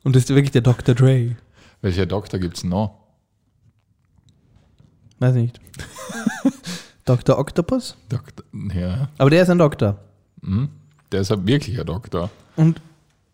[0.03, 0.95] Und das ist wirklich der Dr.
[0.95, 1.37] Dre.
[1.83, 2.99] Welcher Doktor gibt es noch?
[5.19, 5.61] Weiß nicht.
[7.05, 7.39] Dr.
[7.39, 7.97] Octopus?
[8.09, 9.09] Doktor, ja.
[9.19, 9.99] Aber der ist ein Doktor.
[10.41, 10.71] Mhm.
[11.13, 12.31] Der ist ein wirklicher Doktor.
[12.57, 12.81] Und,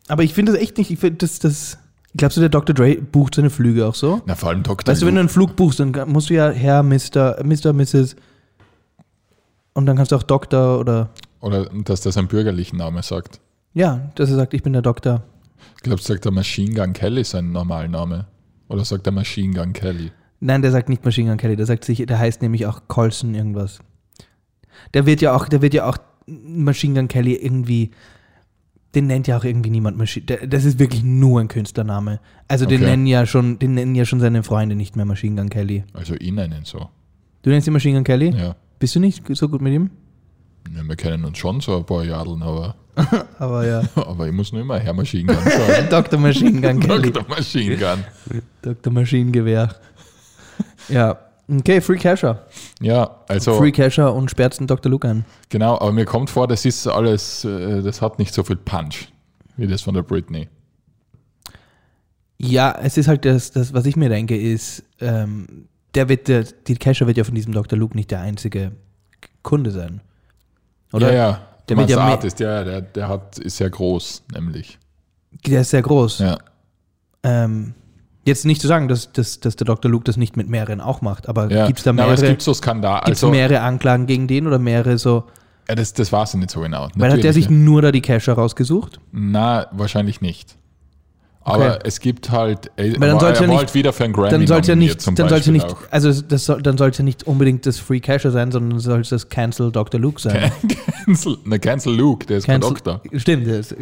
[0.09, 1.79] aber ich finde das echt nicht, ich finde das, das,
[2.17, 2.75] glaubst du, der Dr.
[2.75, 4.23] Dre bucht seine Flüge auch so?
[4.27, 4.91] Na, vor allem Doktor.
[4.91, 8.17] Weißt du, wenn du einen Flug buchst, dann musst du ja Herr, Mr., Mr., Mrs.
[9.77, 11.11] Und dann kannst du auch Doktor oder,
[11.41, 13.41] Oder dass das ein bürgerlichen Name sagt.
[13.75, 15.23] ja, dass er sagt, ich bin der Doktor.
[15.77, 18.27] Ich glaube, sagt der Machine Gun Kelly sein Normalname.
[18.69, 20.11] Oder sagt der Machine Gun Kelly?
[20.41, 23.35] Nein, der sagt nicht Machine Gun Kelly, der sagt sich, der heißt nämlich auch Colson
[23.35, 23.79] irgendwas.
[24.95, 27.91] Der wird ja auch, der wird ja auch Machine Gun Kelly irgendwie,
[28.95, 30.25] den nennt ja auch irgendwie niemand Machine.
[30.27, 32.19] Der, das ist wirklich nur ein Künstlername.
[32.49, 32.91] Also den Okay.
[32.91, 35.85] nennen ja schon, den nennen ja schon seine Freunde nicht mehr Machine Gun Kelly.
[35.93, 36.89] Also ihn nennen so.
[37.43, 38.31] Du nennst ihn Machine Gun Kelly?
[38.31, 38.57] Ja.
[38.79, 39.91] Bist du nicht so gut mit ihm?
[40.75, 40.83] ja.
[40.83, 42.75] Wir kennen uns schon so ein paar Jadeln, aber,
[43.39, 43.83] Aber ja.
[43.95, 45.87] aber ich muss nur immer Herr Machine Gun sagen.
[45.91, 46.19] Dr.
[46.19, 46.81] Machine Gun.
[46.81, 47.25] Dr.
[47.29, 48.05] Machine Gun.
[48.63, 48.93] Dr.
[48.93, 49.75] Maschinengewehr.
[50.89, 51.19] Ja.
[51.49, 52.47] Okay, Free Casher.
[52.81, 54.91] Ja, also Free Casher und sperrt den Dr.
[54.91, 55.25] Luke ein.
[55.49, 59.09] genau, aber mir kommt vor, das ist alles, äh, das hat nicht so viel Punch
[59.57, 60.49] wie das von der Britney.
[62.39, 66.45] Ja, es ist halt das, das was ich mir denke, ist, ähm, der wird, der,
[66.45, 67.79] die Casher wird ja von diesem Dr.
[67.79, 68.73] Luke nicht der einzige
[69.43, 70.01] Kunde sein.
[70.93, 71.13] Oder?
[71.13, 71.41] Ja, ja.
[71.69, 74.79] Der wird ja Artist, ja, der, der hat, ist sehr groß, nämlich.
[75.47, 76.21] Der ist sehr groß.
[76.21, 76.39] Ja.
[77.25, 77.75] Ähm,
[78.25, 79.91] jetzt nicht zu sagen, dass, dass, dass der Dr.
[79.91, 81.67] Luke das nicht mit mehreren auch macht, aber ja.
[81.67, 83.01] gibt es da Na, aber es mehrere, gibt so Skandal.
[83.01, 85.25] Also, mehrere Anklagen gegen den oder mehrere so,
[85.69, 86.89] Ja, das, das weiß ich nicht so genau.
[86.95, 89.01] Weil hat der sich nur da die Cacher rausgesucht?
[89.11, 90.57] Na, wahrscheinlich nicht.
[91.49, 91.79] Aber Okay.
[91.85, 94.47] es gibt halt, er, Weil dann soll's er war nicht- wieder für einen Grammy Dann
[94.49, 95.77] sollte nicht, dann sollte nicht, auch.
[95.93, 99.71] also das soll, dann sollte nicht unbedingt das Free Cacher sein, sondern sollte das Cancel
[99.71, 100.01] Dr.
[100.01, 100.51] Luke sein.
[101.05, 103.01] Cancel, ne, Cancel Luke, der ist kein Cancel, Doktor.
[103.19, 103.47] Stimmt.
[103.47, 103.77] ist-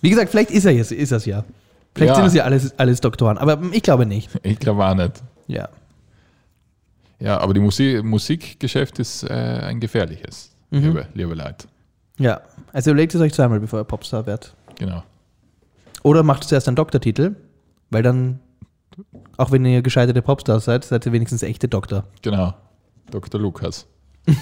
[0.00, 1.44] Wie gesagt, vielleicht ist er jetzt, ist das ja.
[1.94, 2.14] Vielleicht Ja.
[2.16, 4.30] sind es ja alles, alles Doktoren, aber ich glaube nicht.
[4.42, 5.22] Ich glaube auch nicht.
[5.46, 5.68] Ja.
[7.20, 10.80] Ja, aber die Musik, Musikgeschäft ist äh, ein gefährliches, Mhm.
[10.80, 11.66] liebe, liebe Leute.
[12.18, 12.40] Ja.
[12.72, 14.52] Also überlegt es euch zweimal, bevor ihr Popstar werdet.
[14.78, 15.02] Genau.
[16.04, 17.34] Oder macht zuerst einen Doktortitel,
[17.90, 18.38] weil dann,
[19.36, 22.04] auch wenn ihr gescheiterte Popstars seid, seid ihr wenigstens echte Doktor.
[22.22, 22.54] Genau.
[23.10, 23.40] Dr.
[23.40, 23.88] Lukas.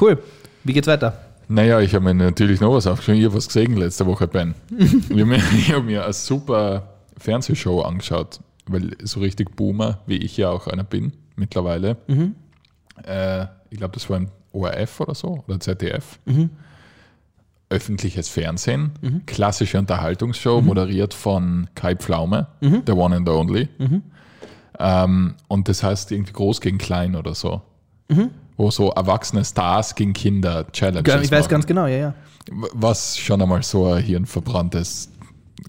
[0.00, 0.22] Cool.
[0.64, 1.18] Wie geht's weiter?
[1.48, 3.20] Naja, ich habe mir natürlich noch was aufgeschrieben.
[3.20, 4.54] Ich habe was gesehen letzte Woche, Ben.
[4.78, 6.88] ich habe mir, hab mir eine super
[7.18, 11.96] Fernsehshow angeschaut, weil so richtig Boomer, wie ich ja auch einer bin mittlerweile.
[13.04, 16.18] Äh, ich glaube, das war im ORF oder so, oder ZDF.
[17.72, 23.68] Öffentliches Fernsehen, klassische Unterhaltungsshow, moderiert von Kai Pflaume, der One and Only.
[24.78, 27.62] Ähm, und das heißt irgendwie groß gegen klein oder so.
[28.56, 31.50] Wo so erwachsene Stars gegen Kinder Challenges Ich weiß machen.
[31.50, 32.14] ganz genau, ja, ja.
[32.74, 35.10] Was schon einmal so ein hirnverbranntes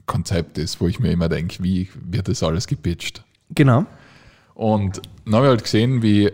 [0.06, 3.24] Konzept ist, wo ich mir immer denke, wie wird das alles gepitcht?
[3.52, 3.86] Genau.
[4.56, 6.32] Und dann habe ich halt gesehen, wie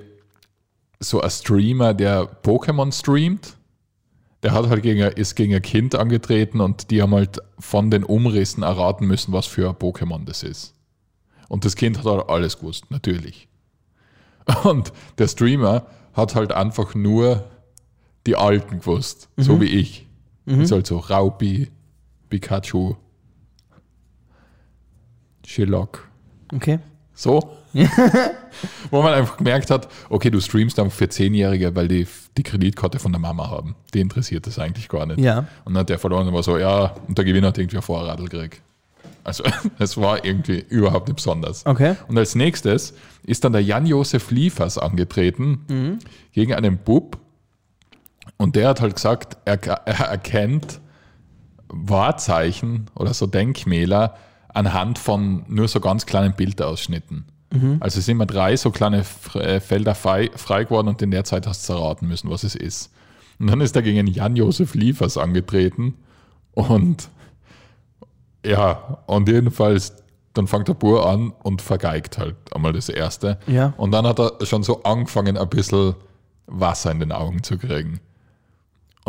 [0.99, 3.55] so ein Streamer, der Pokémon streamt,
[4.43, 8.03] der hat halt gegen, ist gegen ein Kind angetreten und die haben halt von den
[8.03, 10.73] Umrissen erraten müssen, was für ein Pokémon das ist.
[11.49, 13.47] Und das Kind hat halt alles gewusst, natürlich.
[14.63, 17.45] Und der Streamer hat halt einfach nur
[18.27, 20.07] die Alten gewusst, so wie ich.
[20.45, 21.69] Ist halt so Raupi,
[22.29, 22.95] Pikachu,
[25.45, 26.07] Shillock.
[26.53, 26.79] Okay.
[27.19, 27.51] So.
[28.91, 32.97] Wo man einfach gemerkt hat, okay, du streamst einfach für Zehnjährige, weil die die Kreditkarte
[32.97, 33.75] von der Mama haben.
[33.93, 35.19] Die interessiert das eigentlich gar nicht.
[35.19, 35.39] Ja.
[35.65, 37.81] Und dann hat der verloren und war so, ja, und der Gewinner hat irgendwie ein
[37.81, 38.61] Vorradl gekriegt.
[39.25, 39.43] Also
[39.79, 41.65] es war irgendwie überhaupt nicht besonders.
[41.65, 41.95] Okay.
[42.07, 45.99] Und als nächstes ist dann der Jan-Josef Liefers angetreten
[46.31, 47.17] gegen einen Bub.
[48.37, 50.79] Und der hat halt gesagt, er, er erkennt
[51.67, 54.15] Wahrzeichen oder so Denkmäler
[54.53, 57.25] anhand von nur so ganz kleinen Bildausschnitten.
[57.79, 61.23] Also es sind immer drei so kleine äh, Felder frei, frei geworden und in der
[61.23, 62.91] Zeit hast du erraten müssen, was es ist.
[63.39, 65.95] Und dann ist er gegen Jan-Josef Liefers angetreten
[66.51, 67.09] und
[68.45, 69.95] ja, und jedenfalls,
[70.33, 73.39] dann fängt der Bur an und vergeigt halt einmal das Erste.
[73.47, 73.73] Ja.
[73.77, 75.95] Und dann hat er schon so angefangen, ein bisschen
[76.45, 77.99] Wasser in den Augen zu kriegen.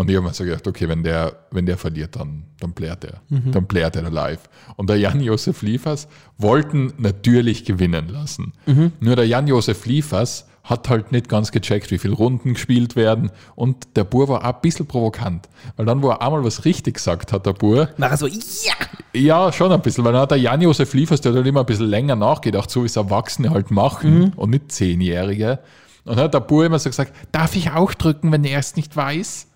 [0.01, 3.05] Und ich habe mir so gedacht, okay, wenn der, wenn der verliert, dann, dann blärt
[3.05, 3.21] er.
[3.29, 4.41] Dann blärt er live.
[4.77, 6.09] Und der Jan-Josef Liefers
[6.39, 8.55] wollten natürlich gewinnen lassen.
[8.99, 13.31] Nur der Jan-Josef Liefers hat halt nicht ganz gecheckt, wie viele Runden gespielt werden.
[13.57, 15.51] Und der Bur war auch ein bisschen provokant.
[15.77, 18.73] Weil dann, wo er einmal was richtig gesagt hat, der Bur, Mach so, ja!
[19.13, 21.67] ja, schon ein bisschen, weil dann hat der Jan-Josef Liefers, der hat halt immer ein
[21.67, 25.59] bisschen länger nachgedacht, so wie es Erwachsene halt machen und nicht Zehnjährige.
[26.07, 28.77] Und dann hat der Bur immer so gesagt, darf ich auch drücken, wenn er es
[28.77, 29.49] nicht weiß?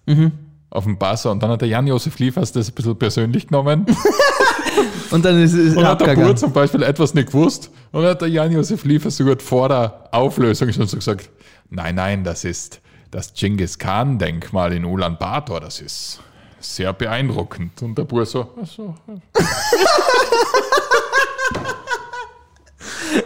[0.71, 1.31] Auf dem Buzzer.
[1.31, 3.87] Und dann hat der Jan-Josef Liefers das ein bisschen persönlich genommen.
[5.11, 7.71] Und dann ist es Und hat der Bur zum Beispiel etwas nicht gewusst.
[7.93, 11.31] Und dann hat der Jan-Josef Liefers sogar vor der Auflösung schon so gesagt,
[11.71, 15.61] nein, nein, das ist das Genghis Khan-Denkmal in Ulaanbaatar.
[15.61, 16.21] Das ist
[16.59, 17.81] sehr beeindruckend.
[17.83, 18.95] Und der Bur so, ach so.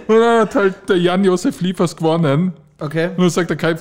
[0.06, 2.52] Und dann hat halt der Jan-Josef Liefers gewonnen.
[2.78, 3.08] Okay.
[3.08, 3.74] Und dann sagt der Kai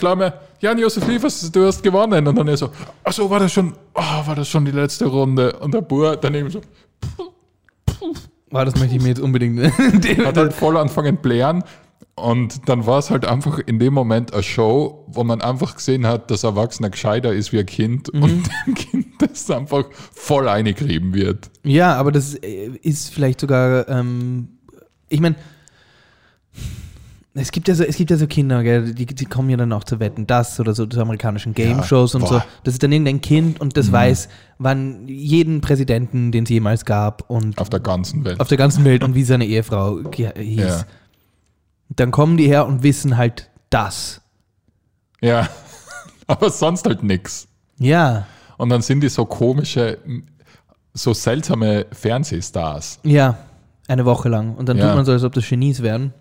[0.60, 2.28] Pflaume, Jan-Josef Liefers, du hast gewonnen.
[2.28, 2.70] Und dann er so,
[3.04, 5.54] ach so, war das schon, oh, war das schon die letzte Runde?
[5.60, 6.62] Und der Bur daneben so,
[8.50, 9.60] Wow, das möchte ich mir jetzt unbedingt.
[10.26, 11.64] hat halt voll angefangen blären.
[12.16, 16.08] Und dann war es halt einfach in dem Moment eine Show, wo man einfach gesehen
[16.08, 21.14] hat, dass Erwachsener gescheiter ist wie ein Kind und dem Kind das einfach voll eingerieben
[21.14, 21.52] wird.
[21.64, 24.48] ja, aber das äh, ist vielleicht sogar, ähm,
[25.10, 25.36] ich meine,
[27.40, 29.72] es gibt ja so, es gibt ja so Kinder, gell, die, die kommen ja dann
[29.74, 32.36] auch zu Wetten, das oder so zu amerikanischen Game-Shows und so.
[32.36, 32.46] boah.
[32.64, 37.30] Das ist dann irgendein Kind und das weiß, wann jeden Präsidenten, den es jemals gab
[37.30, 38.40] und Auf der ganzen Welt.
[38.40, 40.58] auf der ganzen Welt und wie seine Ehefrau hieß.
[40.60, 40.82] ja.
[41.90, 44.22] Dann kommen die her und wissen halt das.
[45.22, 45.48] ja,
[46.28, 47.48] aber sonst halt nix.
[47.80, 48.26] Ja,
[48.58, 49.98] Und dann sind die so komische,
[50.94, 53.00] so seltsame Fernsehstars.
[53.04, 53.38] ja,
[53.88, 54.56] eine Woche lang.
[54.56, 54.88] Und dann Ja.
[54.88, 56.14] tut man so, als ob das Genies wären.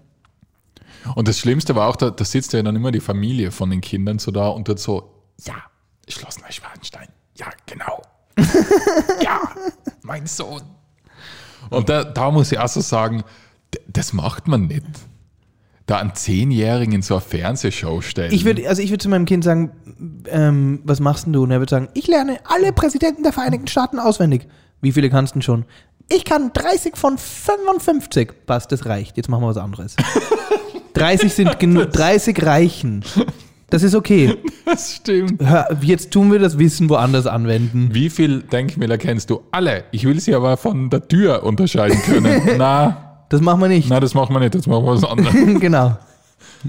[1.14, 3.81] Und das Schlimmste war auch, da, da sitzt ja dann immer die Familie von den
[3.81, 5.12] Kindern so da und tut so,
[5.45, 5.55] ja,
[6.09, 8.03] Schloss Neuschwanstein, ja, genau.
[9.23, 9.40] ja,
[10.03, 10.62] mein Sohn.
[11.71, 13.25] Und da, da muss ich auch so sagen,
[13.88, 14.85] das macht man nicht.
[15.87, 18.33] da einen Zehnjährigen in so eine Fernsehshow stellen.
[18.33, 19.71] Ich würde also ich würd zu meinem Kind sagen,
[20.27, 21.45] ähm, was machst denn du?
[21.45, 24.49] Und er würde sagen, ich lerne alle Präsidenten der Vereinigten Staaten auswendig.
[24.81, 25.64] Wie viele kannst du denn schon?
[26.09, 28.47] Ich kann 30 von 55.
[28.47, 29.16] Passt, das reicht.
[29.16, 29.97] Jetzt machen wir was anderes.
[30.97, 31.93] 30 sind genug.
[31.93, 33.05] 30 reichen.
[33.71, 34.37] Das ist okay.
[34.65, 35.43] das stimmt.
[35.43, 37.91] Hör, jetzt tun wir das Wissen woanders anwenden.
[37.93, 39.43] Wie viel Denkmäler kennst du?
[39.51, 39.85] Alle.
[39.91, 42.43] Ich will sie aber von der Tür unterscheiden können.
[42.59, 43.89] na, Das machen wir nicht.
[43.89, 44.55] na, das machen wir nicht.
[44.55, 45.35] Jetzt machen wir was anderes.
[45.61, 45.97] genau.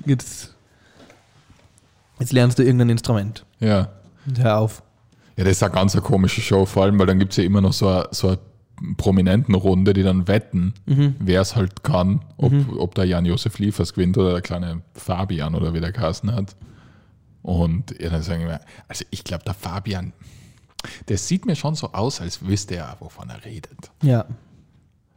[0.06, 0.56] Jetzt,
[2.20, 3.46] jetzt lernst du irgendein Instrument.
[3.60, 3.90] Ja.
[4.26, 4.82] Und hör auf.
[5.38, 7.62] Ja, das ist eine ganz komische Show, vor allem, weil dann gibt es ja immer
[7.62, 8.40] noch so eine, so eine
[8.98, 14.18] prominenten Runde, die dann wetten, wer es halt kann, ob, ob der Jan-Josef Liefers gewinnt
[14.18, 16.56] oder der kleine Fabian oder wie der Kasten hat.
[17.42, 20.14] Und ja, dann sagen wir, also ich glaube, der Fabian,
[21.08, 23.92] der sieht mir schon so aus, als wüsste er, wovon er redet.
[24.04, 24.26] Ja.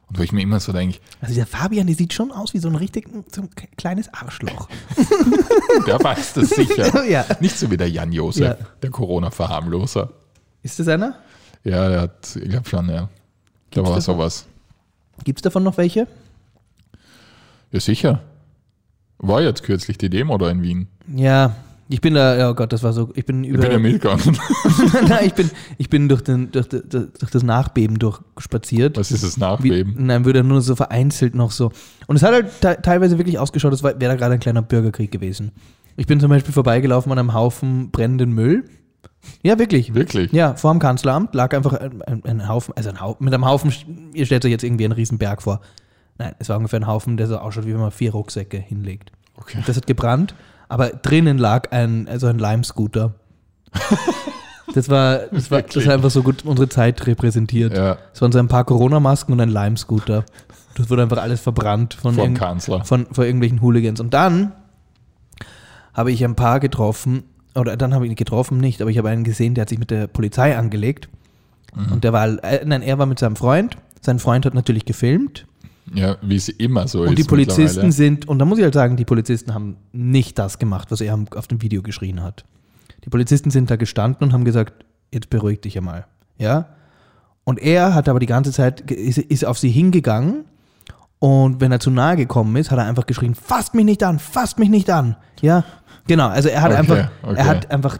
[0.08, 2.58] Und wo ich mir immer so denke, Also der Fabian, der sieht schon aus wie
[2.58, 4.68] so ein richtig so ein kleines Arschloch.
[5.86, 7.04] der weiß das sicher.
[7.08, 7.24] Ja.
[7.40, 8.56] Nicht so wie der Jan-Josef, Ja.
[8.82, 10.10] der Corona-Verharmloser.
[10.62, 11.14] Ist das einer?
[11.62, 13.08] Ja, der hat, ich glaube schon, ja.
[13.70, 14.46] Da war sowas.
[15.24, 16.06] Gibt es davon noch welche?
[17.72, 18.22] Ja, sicher.
[19.18, 20.88] War jetzt kürzlich die Demo da in Wien.
[21.14, 21.54] Ja,
[21.88, 24.38] ich bin da, oh Gott, das war so, ich bin Ich über, bin ja mitgegangen.
[25.08, 28.96] Nein, ich bin, ich bin durch, den, durch, durch das Nachbeben durchspaziert.
[28.96, 29.94] Was ist das Wie, Nachbeben?
[30.06, 31.72] nein, würde nur so vereinzelt noch so.
[32.06, 35.10] Und es hat halt te teilweise wirklich ausgeschaut, als wäre da gerade ein kleiner Bürgerkrieg
[35.10, 35.50] gewesen.
[35.96, 38.64] Ich bin zum Beispiel vorbeigelaufen an einem Haufen brennenden Müll.
[39.42, 39.94] Ja, wirklich.
[39.94, 40.32] Wirklich?
[40.32, 43.46] Ja, vor dem Kanzleramt lag einfach ein, ein, ein Haufen, also ein Haufen, mit einem
[43.46, 43.72] Haufen,
[44.14, 45.60] ihr stellt euch jetzt irgendwie einen riesen Berg vor.
[46.18, 49.12] Nein, es war ungefähr ein Haufen, der so ausschaut, wie wenn man vier Rucksäcke hinlegt.
[49.36, 49.62] Okay.
[49.66, 50.34] Das hat gebrannt,
[50.68, 53.14] aber drinnen lag ein, also ein Lime-Scooter.
[54.72, 57.76] Das war, das war, das war einfach so gut unsere Zeit repräsentiert.
[57.76, 60.24] Ja, Es waren so ein paar Corona-Masken und ein Lime-Scooter.
[60.76, 62.84] Das wurde einfach alles verbrannt von, vom Kanzler.
[62.84, 64.00] von, von irgendwelchen Hooligans.
[64.00, 64.52] Und dann
[65.92, 69.08] habe ich ein paar getroffen, oder dann habe ich ihn getroffen nicht, aber ich habe
[69.08, 71.08] einen gesehen, der hat sich mit der Polizei angelegt.
[71.74, 71.92] Mhm.
[71.92, 73.76] Und der war, äh, nein, er war mit seinem Freund.
[74.00, 75.46] Sein Freund hat natürlich gefilmt.
[75.92, 77.10] Ja, wie es immer so ist.
[77.10, 80.58] Und die Polizisten sind, und da muss ich halt sagen, die Polizisten haben nicht das
[80.58, 82.44] gemacht, was er auf dem Video geschrien hat.
[83.04, 86.06] Die Polizisten sind da gestanden und haben gesagt, jetzt beruhig dich einmal.
[86.38, 86.68] Ja?
[87.44, 90.44] Und er hat aber die ganze Zeit, ist, ist auf sie hingegangen
[91.20, 94.18] und wenn er zu nahe gekommen ist, hat er einfach geschrien, fasst mich nicht an,
[94.18, 95.14] fasst mich nicht an.
[95.40, 95.62] Ja?
[96.08, 97.34] Genau, also er hat Okay, einfach, okay.
[97.36, 97.98] er hat einfach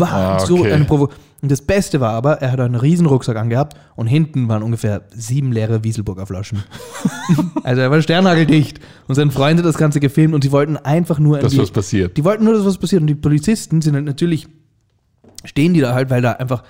[0.00, 0.72] Ah, so okay.
[0.72, 1.08] eine Provo
[1.40, 5.02] Und das Beste war aber, er hat einen riesen Rucksack angehabt und hinten waren ungefähr
[5.12, 6.62] sieben leere Wieselburger Flaschen.
[7.64, 8.78] also er war sternhageldicht
[9.08, 12.16] und sein Freund hat das Ganze gefilmt und sie wollten einfach nur Dass was passiert.
[12.16, 13.00] die wollten nur, dass was passiert.
[13.02, 14.46] Und die Polizisten sind halt natürlich,
[15.44, 16.62] stehen die da halt, weil da einfach,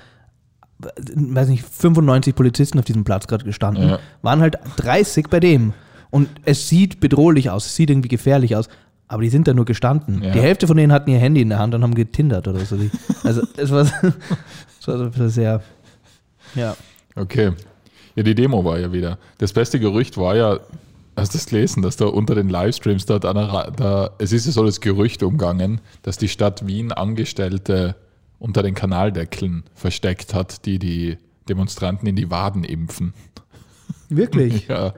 [0.78, 3.98] weiß nicht, 95 Polizisten auf diesem Platz gerade gestanden, Ja.
[4.22, 5.72] waren halt 30 bei dem.
[6.10, 8.68] Und es sieht bedrohlich aus, es sieht irgendwie gefährlich aus.
[9.08, 10.22] Aber die sind da nur gestanden.
[10.22, 10.32] Ja.
[10.32, 12.78] Die Hälfte von denen hatten ihr Handy in der Hand und haben getindert oder so.
[13.24, 13.82] Also es war,
[14.80, 15.62] es war sehr,
[16.54, 16.74] ja.
[17.14, 17.52] Okay.
[18.14, 19.18] Ja, die Demo war ja wieder.
[19.38, 20.60] Das beste Gerücht war ja,
[21.16, 23.32] hast du das gelesen, dass da unter den Livestreams da, da,
[23.70, 27.94] da es ist ja so das Gerücht umgangen, dass die Stadt Wien Angestellte
[28.42, 31.16] unter den Kanaldeckeln versteckt hat, die die
[31.48, 33.14] Demonstranten in die Waden impfen.
[34.08, 34.66] Wirklich.
[34.68, 34.94] Ja,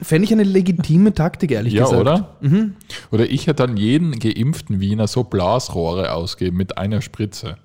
[0.00, 2.00] Fände ich eine legitime Taktik, ehrlich ja gesagt.
[2.00, 2.38] oder?
[3.10, 7.56] Oder ich hätte dann jeden geimpften Wiener so Blasrohre ausgeben mit einer Spritze,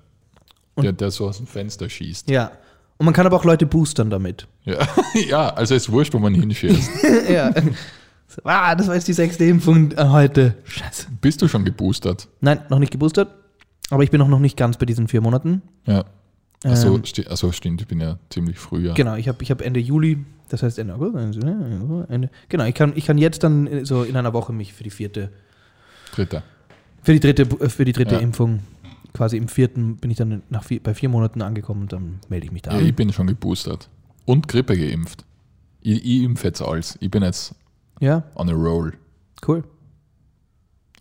[0.76, 2.28] der, der so aus dem Fenster schießt.
[2.28, 2.50] Ja.
[2.96, 4.48] Und man kann aber auch Leute boostern damit.
[4.64, 4.78] Ja,
[5.28, 6.90] ja also ist wurscht, wo man hinschießt.
[7.30, 7.54] ja.
[8.42, 10.56] Ah, das war jetzt die sechste Impfung äh, heute.
[10.64, 11.06] Scheiße.
[11.20, 12.26] Bist du schon geboostert?
[12.40, 13.32] Nein, noch nicht geboostert.
[13.94, 15.62] Aber ich bin auch noch nicht ganz bei diesen vier Monaten.
[15.86, 16.04] Ja.
[16.64, 18.86] Achso, Ähm, sti achso, stimmt, ich bin ja ziemlich früh.
[18.88, 18.94] Ja.
[18.94, 22.92] Genau, ich habe ich hab Ende Juli, das heißt Ende August, Ende, genau, ich kann,
[22.96, 25.30] ich kann jetzt dann äh, so in einer Woche mich für die vierte,
[26.12, 26.42] Dritter.
[27.02, 28.20] für die dritte, äh, für die dritte Ja.
[28.20, 28.60] Impfung,
[29.12, 32.46] quasi im vierten bin ich dann nach vier, bei vier Monaten angekommen und dann melde
[32.46, 32.86] ich mich da Ja, an.
[32.86, 33.88] ich bin schon geboostert.
[34.24, 35.24] Und Grippe geimpft.
[35.82, 36.96] Ich, ich impfe jetzt alles.
[37.00, 37.54] Ich bin jetzt
[38.00, 38.94] Ja, on a roll.
[39.46, 39.62] cool.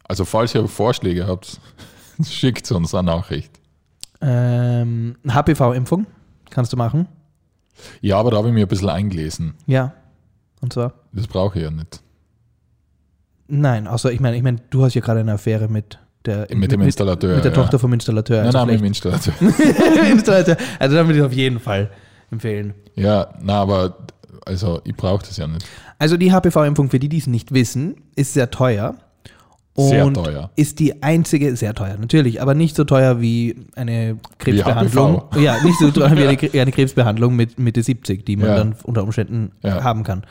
[0.08, 1.60] Also, falls ihr Vorschläge habt,
[2.24, 3.60] schickt uns eine Nachricht.
[4.22, 6.06] Ähm, HPV-Impfung
[6.50, 7.08] kannst du machen.
[8.02, 9.56] Ja, aber da habe ich mir ein bisschen eingelesen.
[9.66, 9.94] Ja.
[10.62, 10.94] Und zwar?
[11.12, 12.02] Das brauche ich ja nicht.
[13.48, 16.72] Nein, außer ich meine, ich meine, du hast ja gerade eine Affäre mit der Mit
[16.72, 17.58] dem Installateur, Mit der ja.
[17.58, 18.38] Tochter vom Installateur.
[18.38, 19.34] Nein, also nein, mit dem Installateur.
[20.12, 20.58] Installateur.
[20.80, 21.92] Also dann würde ich auf jeden Fall
[22.32, 22.74] empfehlen.
[22.96, 23.98] ja, na, aber
[24.46, 25.66] also ich brauche das ja nicht.
[26.00, 28.96] Also die HPV-Impfung, für die, die es nicht wissen, ist sehr teuer.
[29.76, 30.52] Sehr und teuer.
[30.56, 35.22] Ist die einzige, sehr teuer, natürlich, aber nicht so teuer wie eine Krebsbehandlung.
[35.32, 35.40] HPV.
[35.42, 38.56] ja, nicht so teuer wie eine, eine Krebsbehandlung mit Mitte 70, die man Ja.
[38.58, 39.84] dann unter Umständen Ja.
[39.84, 40.24] haben kann.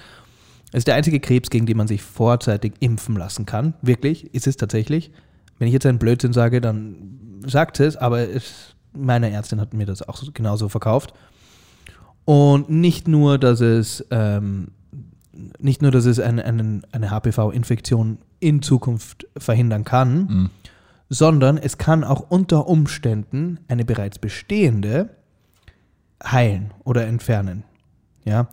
[0.71, 3.75] Es ist der einzige Krebs, gegen den man sich vorzeitig impfen lassen kann.
[3.83, 5.11] Wirklich, ist es tatsächlich.
[5.59, 9.87] Wenn ich jetzt einen Blödsinn sage, dann sagt es, aber es, meine Ärztin hat mir
[9.87, 11.13] das auch so, genauso verkauft.
[12.25, 14.69] Und nicht nur, dass es, ähm,
[15.59, 20.51] nicht nur, dass es ein, einen- eine HPV-Infektion in Zukunft verhindern kann, Mhm.
[21.09, 25.11] sondern es kann auch unter Umständen eine bereits bestehende
[26.25, 27.65] heilen oder entfernen.
[28.25, 28.49] Ja.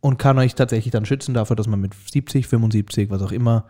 [0.00, 3.64] Und kann euch tatsächlich dann schützen davor, dass man mit 70, 75, was auch immer,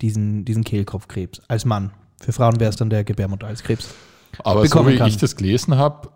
[0.00, 1.90] diesen, diesen Kehlkopfkrebs als Mann.
[2.20, 3.88] Für Frauen wäre es dann der Gebärmutterhalskrebs.
[4.42, 5.08] Aber so wie kann.
[5.08, 6.08] ich das gelesen habe,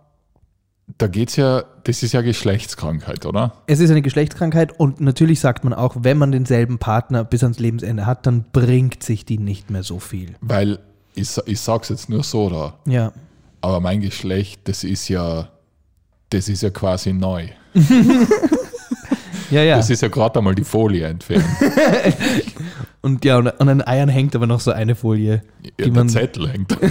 [0.96, 3.52] da geht's ja, das ist ja Geschlechtskrankheit, oder?
[3.66, 7.58] Es ist eine Geschlechtskrankheit und natürlich sagt man auch, wenn man denselben Partner bis ans
[7.58, 10.34] Lebensende hat, dann bringt sich die nicht mehr so viel.
[10.40, 10.78] Weil
[11.14, 13.12] ich, ich sag's jetzt nur so da, Ja.
[13.60, 15.48] aber mein Geschlecht, das ist ja,
[16.30, 17.48] das ist ja quasi neu.
[19.50, 19.76] Ja, ja.
[19.78, 21.42] Das ist ja gerade einmal die Folie entfernt.
[23.00, 25.42] Und ja, und an den Eiern hängt aber noch so eine Folie.
[25.62, 26.76] Ja, Die der man- Zettel hängt.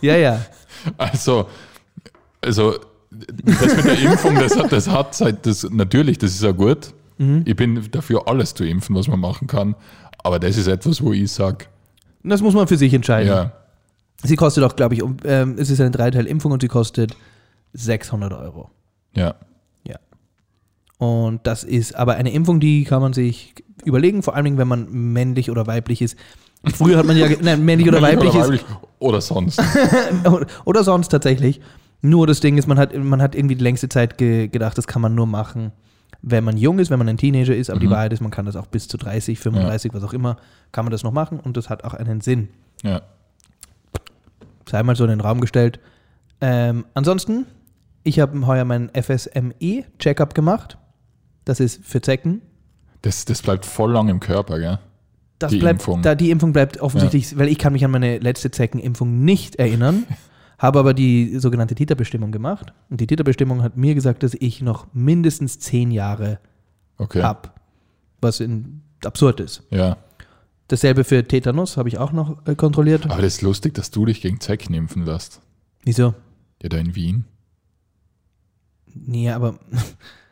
[0.00, 0.44] Ja, ja.
[0.96, 1.46] Also,
[2.40, 2.74] also
[3.10, 6.94] das mit der Impfung, das hat, das hat seit das natürlich, das ist ja gut.
[7.18, 7.42] Mhm.
[7.44, 9.74] Ich bin dafür, alles zu impfen, was man machen kann.
[10.22, 11.66] Aber das ist etwas, wo ich sage,
[12.22, 13.28] Das muss man für sich entscheiden.
[13.28, 13.52] ja,
[14.22, 17.16] Sie kostet auch, glaube ich, um, ähm, es ist eine Dreiteil-Impfung und sie kostet
[17.72, 18.70] 600 Euro.
[19.14, 19.34] ja,
[19.84, 19.96] Ja.
[20.98, 24.68] Und das ist aber eine Impfung, die kann man sich überlegen, vor allen Dingen, wenn
[24.68, 26.16] man männlich oder weiblich ist.
[26.64, 28.64] Früher hat man ja, nein, männlich oder weiblich ist, weiblich
[28.98, 29.60] oder sonst.
[30.64, 31.60] oder sonst tatsächlich.
[32.02, 34.86] Nur das Ding ist, man hat, man hat irgendwie die längste Zeit ge gedacht, das
[34.86, 35.72] kann man nur machen,
[36.22, 37.70] wenn man jung ist, wenn man ein Teenager ist.
[37.70, 37.92] Aber die Mhm.
[37.92, 40.36] Wahrheit ist, man kann das auch bis zu 30, 35, was auch immer,
[40.72, 42.48] kann man das noch machen und das hat auch einen Sinn.
[42.82, 43.02] Ja.
[44.68, 45.80] sei mal so in den Raum gestellt.
[46.40, 47.46] Ähm, ansonsten,
[48.04, 50.78] ich habe heuer meinen FSME-Checkup gemacht.
[51.44, 52.40] Das ist für Zecken.
[53.02, 54.78] Das, das bleibt voll lang im Körper, gell?
[55.40, 56.02] Das Die bleibt, Impfung.
[56.02, 60.04] Da, die Impfung bleibt offensichtlich, weil ich kann mich an meine letzte Zeckenimpfung nicht erinnern,
[60.58, 62.74] habe aber die sogenannte Titerbestimmung gemacht.
[62.90, 66.38] Und die Titerbestimmung hat mir gesagt, dass ich noch mindestens zehn Jahre
[66.98, 67.22] Okay.
[67.22, 67.48] habe,
[68.20, 69.62] was in, absurd ist.
[69.70, 69.96] Ja.
[70.68, 73.06] Dasselbe für Tetanus habe ich auch noch äh, kontrolliert.
[73.06, 75.40] Aber das ist lustig, dass du dich gegen Zecken impfen lässt.
[75.84, 76.14] Wieso?
[76.62, 77.24] Ja, da in Wien.
[78.92, 79.58] Nee, aber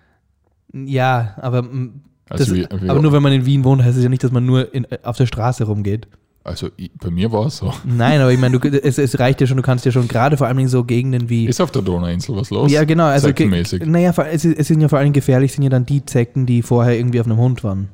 [0.75, 3.97] ja, aber mm, Also, das, wie, wie, aber nur wenn man in Wien wohnt, heißt
[3.97, 6.07] es ja nicht, dass man nur in, äh, auf der Straße rumgeht.
[6.45, 7.73] also ich, bei mir war es so.
[7.85, 10.47] Nein, aber ich meine, es, es reicht ja schon, du kannst ja schon gerade vor
[10.47, 11.47] allen Dingen so Gegenden wie.
[11.47, 12.71] Ist auf der Donauinsel was los?
[12.73, 13.05] ja, genau.
[13.07, 13.85] Also, Zeckenmäßig.
[13.87, 16.63] naja, es, ist- es sind ja vor allem gefährlich, sind ja dann die Zecken, die
[16.63, 17.89] vorher irgendwie auf einem Hund waren.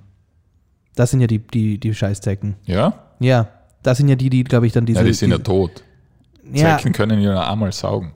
[0.97, 2.55] Das sind ja die, die, die Scheißzecken.
[2.67, 2.95] Ja?
[3.21, 3.49] Ja,
[3.83, 5.01] das sind ja die, die, glaube ich, dann diese.
[5.01, 5.83] ja, die sind ja die- tot.
[6.53, 8.13] ja, Zecken können ja einmal saugen.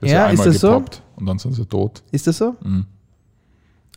[0.00, 0.68] Das Ja, ja ist einmal das so?
[0.68, 2.02] gepoppt und dann sind sie tot.
[2.12, 2.54] Ist das so?
[2.62, 2.86] Mhm.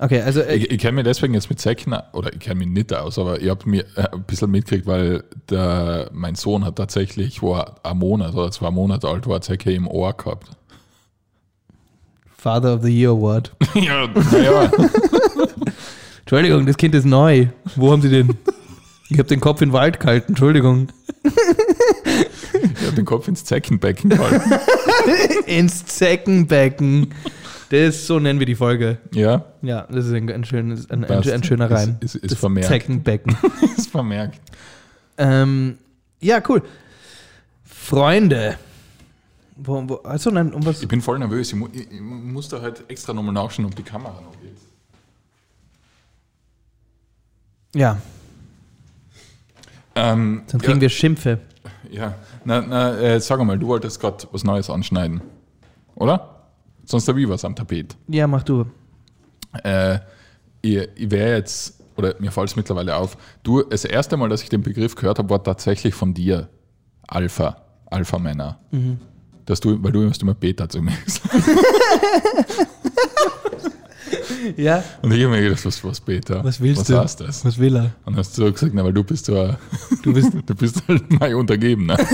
[0.01, 0.41] Okay, also.
[0.41, 3.19] Äh, Ich, ich kenne mich deswegen jetzt mit Zecken, oder ich kenne mich nicht aus,
[3.19, 7.53] aber ich habe mir äh, ein bisschen mitgekriegt, weil der, mein Sohn hat tatsächlich, wo
[7.55, 10.49] er ein Monat oder zwei Monate alt war, Zecke im Ohr gehabt.
[12.35, 13.51] Father of the Year Award.
[13.75, 14.71] ja, naja,
[16.21, 17.47] Entschuldigung, das Kind ist neu.
[17.75, 18.35] Wo haben Sie den?
[19.09, 20.87] Ich habe den Kopf in den Wald gehalten, Entschuldigung.
[21.23, 24.51] ich habe den Kopf ins Zeckenbecken gehalten.
[25.45, 27.13] Ins Zeckenbecken.
[27.71, 28.97] Das, so nennen wir die Folge.
[29.13, 31.97] Ja, Ja, das ist ein, ein, schönes, ein, ein, ein schöner Ist- Reim.
[32.01, 32.67] ist- ist das vermerkt.
[32.67, 33.37] Zeckenbecken.
[33.77, 34.41] ist vermerkt.
[35.17, 35.77] ähm,
[36.19, 36.61] ja, cool.
[37.63, 38.57] Freunde.
[39.55, 40.81] Wo, wo, also nein, um was?
[40.81, 41.49] Ich bin voll nervös.
[41.49, 44.57] Ich, mu ich, ich muss da halt extra nochmal nachschauen, ob die Kamera noch geht.
[47.73, 47.97] Ja,
[49.95, 51.39] Ähm, dann kriegen ja, wir Schimpfe.
[51.89, 55.21] Ja, na, na äh, sag mal, du wolltest gerade was Neues anschneiden,
[55.95, 56.40] oder?
[56.91, 57.95] Sonst habe ich was am Tapet.
[58.09, 58.65] Ja, mach du.
[59.63, 59.99] Äh,
[60.61, 64.43] ich ich wäre jetzt, oder mir fällt es mittlerweile auf, du, das erste Mal, dass
[64.43, 66.49] ich den Begriff gehört habe, war tatsächlich von dir.
[67.07, 67.55] Alpha,
[67.89, 68.59] Alpha-Männer.
[68.71, 68.99] Mhm.
[69.45, 71.33] Dass du, weil du hast immer Beta zu mir gesagt.
[74.57, 76.43] Ja, Und ich habe mir gedacht, was, was Beta?
[76.43, 76.99] was willst was du?
[76.99, 77.45] heißt das?
[77.45, 77.91] Was will er?
[78.05, 79.55] Und hast du gesagt, na, weil du bist ja,
[80.01, 81.97] Du bist, du bist halt mein Untergebener.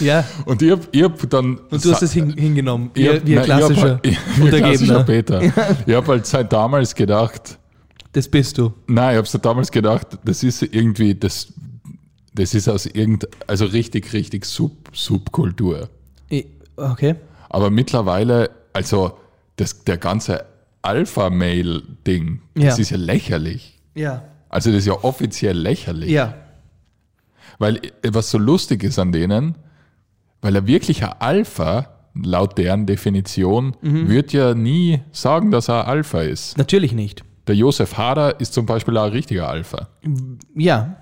[0.00, 1.58] ja, Und ich habe ich hab dann.
[1.70, 2.90] und du hast es hin, hingenommen.
[2.94, 5.04] Ich hab- wie ein nein, ich hab klassischer halt- ich- ein klassischer Untergebener.
[5.04, 5.42] Peter.
[5.86, 7.58] Ich habe halt seit damals gedacht,
[8.12, 8.72] Das bist du.
[8.86, 11.48] nein, ich habe seit damals gedacht, das ist irgendwie, das,
[12.34, 15.88] das ist aus irgend, also richtig, richtig Sub, Subkultur.
[16.76, 17.14] Okay.
[17.48, 19.16] Aber mittlerweile, also
[19.56, 20.44] das, der ganze
[20.82, 22.76] Alpha-Mail-Ding, das Ja.
[22.82, 23.78] ist ja lächerlich.
[23.94, 24.24] Ja.
[24.48, 26.10] Also das ist ja offiziell lächerlich.
[26.10, 26.34] Ja.
[27.58, 29.54] Weil äh, was so lustig ist an denen,
[30.42, 30.66] weil ein
[31.20, 34.08] Alpha laut deren Definition, Mhm.
[34.08, 36.56] wird ja nie sagen, dass er Alpha ist.
[36.56, 37.24] Natürlich nicht.
[37.46, 39.88] Der Josef Hader ist zum Beispiel auch ein richtiger Alpha.
[40.54, 40.96] Ja,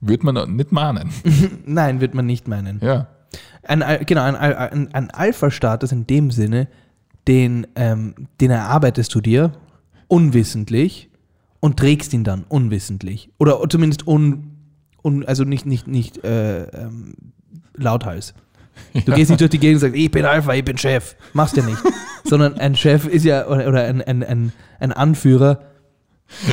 [0.00, 1.08] Wird man nicht mahnen.
[1.66, 2.78] nein, wird man nicht meinen.
[2.82, 3.08] Ja.
[3.62, 6.68] Ein, genau, ein, ein, ein Alpha-Status in dem Sinne,
[7.26, 9.52] den, ähm, den erarbeitest du dir
[10.08, 11.08] unwissentlich
[11.60, 13.30] und trägst ihn dann unwissentlich.
[13.38, 14.50] Oder zumindest un,
[15.02, 17.14] un also nicht, nicht, nicht äh, ähm,
[17.74, 18.34] lauthals.
[19.06, 21.14] Du gehst nicht durch die Gegend und sagst, ich bin Alpha, ich bin Chef.
[21.32, 21.78] Machst du nicht.
[22.24, 25.60] Sondern ein Chef ist ja, oder, ein, ein, ein, ein Anführer,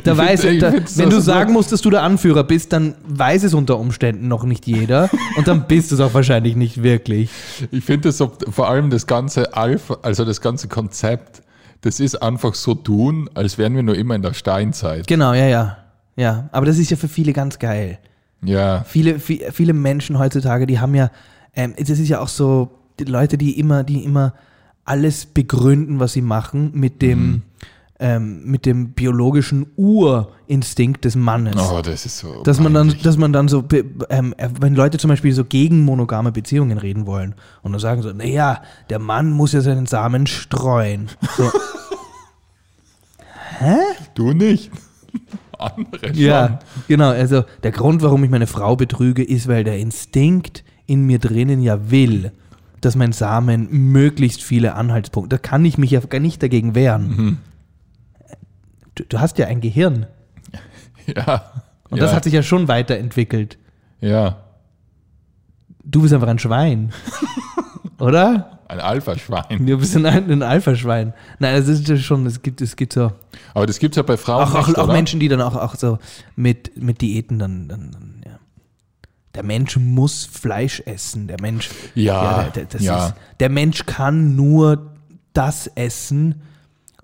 [0.04, 2.94] da Ich weiß, find- da, wenn du sagen musst, dass du der Anführer bist, dann
[3.08, 6.84] weiß es unter Umständen noch nicht jeder und dann bist du es auch wahrscheinlich nicht
[6.84, 7.30] wirklich.
[7.72, 11.42] Ich finde das vor allem das ganze Alpha, also das ganze Konzept,
[11.82, 15.08] das ist einfach so tun, als wären wir nur immer in der Steinzeit.
[15.08, 15.78] Genau, ja, ja.
[16.18, 17.98] Ja, aber das ist ja für viele ganz geil.
[18.44, 21.12] Ja, Viele, vi- viele Menschen heutzutage, die haben ja,
[21.56, 24.34] ähm, das ist ja auch so, die Leute, die immer, die immer
[24.86, 27.44] alles begründen, was sie machen, mit dem,
[28.00, 31.56] ähm, mit dem biologischen Urinstinkt des Mannes.
[31.58, 32.42] oh, das ist so.
[32.42, 33.64] Dass man dann, dass man dann so,
[34.10, 38.02] ähm, äh, wenn Leute zum Beispiel so gegen monogame Beziehungen reden wollen und dann sagen
[38.02, 41.10] so, naja, der Mann muss ja seinen Samen streuen.
[41.38, 41.52] So,
[44.16, 44.72] Du nicht.
[45.62, 46.16] Andere schon.
[46.16, 47.10] ja, genau.
[47.10, 51.62] Also der Grund, warum ich meine Frau betrüge, ist, weil der Instinkt in mir drinnen
[51.62, 52.32] ja will,
[52.82, 55.38] dass mein Samen möglichst viele Anhaltspunkte.
[55.38, 57.38] Da kann ich mich ja gar nicht dagegen wehren.
[58.96, 60.08] Du, du hast ja ein Gehirn
[61.16, 61.44] Ja.
[61.90, 62.06] und ja.
[62.06, 63.58] das hat sich ja schon weiterentwickelt.
[64.00, 64.38] Ja.
[65.84, 66.92] Du bist einfach ein Schwein,
[68.00, 68.60] oder?
[68.72, 69.66] Ein Alpha-Schwein.
[69.66, 71.14] Du bist ein, ein Alpha-Schwein.
[71.40, 73.12] Nein, das ist ja schon, es gibt, es gibt so.
[73.54, 74.88] Aber das gibt es ja bei Frauen Auch, auch, nicht, auch?
[74.88, 76.00] Menschen, die dann auch, auch so
[76.38, 78.40] mit, mit Diäten dann, dann, dann, ja.
[79.36, 81.28] Der Mensch muss Fleisch essen.
[81.28, 83.08] Der Mensch, Ja, der, der, das ja.
[83.08, 84.94] Ist, der Mensch kann nur
[85.34, 86.42] das essen,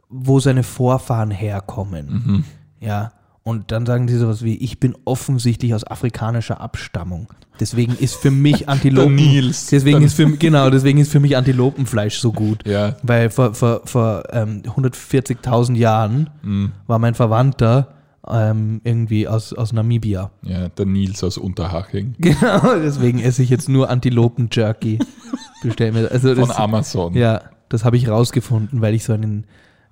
[0.07, 2.23] wo seine Vorfahren herkommen.
[2.25, 2.43] Mhm.
[2.79, 3.11] Ja.
[3.47, 7.27] Und dann sagen die sowas wie, ich bin offensichtlich aus afrikanischer Abstammung.
[7.61, 9.15] Deswegen ist für mich Antilopen.
[9.15, 9.67] Nils.
[9.67, 12.67] Deswegen ist für, genau, deswegen ist für mich Antilopenfleisch so gut.
[12.67, 12.97] Ja.
[13.03, 16.71] Weil vor, vor, vor ähm, 140.000 Jahren Mhm.
[16.87, 17.93] war mein Verwandter
[18.29, 20.29] ähm, irgendwie aus, aus Namibia.
[20.43, 22.15] Ja, der Nils aus Unterhaching.
[22.19, 24.99] Genau, deswegen esse ich jetzt nur Antilopen-Jerky.
[25.63, 27.13] Bestell mir, also Von Amazon.
[27.15, 29.45] ja, das habe ich rausgefunden, weil ich so einen,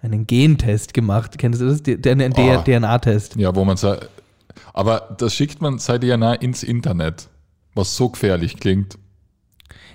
[0.05, 1.37] einen Gentest gemacht.
[1.37, 1.83] Kennst du das?
[1.83, 2.61] Der Oh.
[2.63, 3.35] DNA-Test.
[3.35, 4.09] Ja, wo man sagt,
[4.73, 7.27] aber das schickt man seit DNA ins Internet,
[7.73, 8.97] was so gefährlich klingt.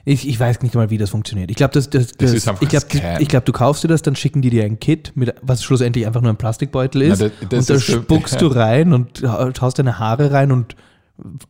[0.07, 1.51] Ich, ich weiß nicht mal, wie das funktioniert.
[1.51, 3.21] Ich glaube, das, das, das, ist einfach ich glaub, ein Scam.
[3.21, 6.07] ich glaub, du kaufst dir das, dann schicken die dir ein Kit, mit, was schlussendlich
[6.07, 7.21] einfach nur ein Plastikbeutel ist.
[7.21, 9.23] Na, das- das und da ist so- spuckst du rein und
[9.61, 10.75] haust deine Haare rein und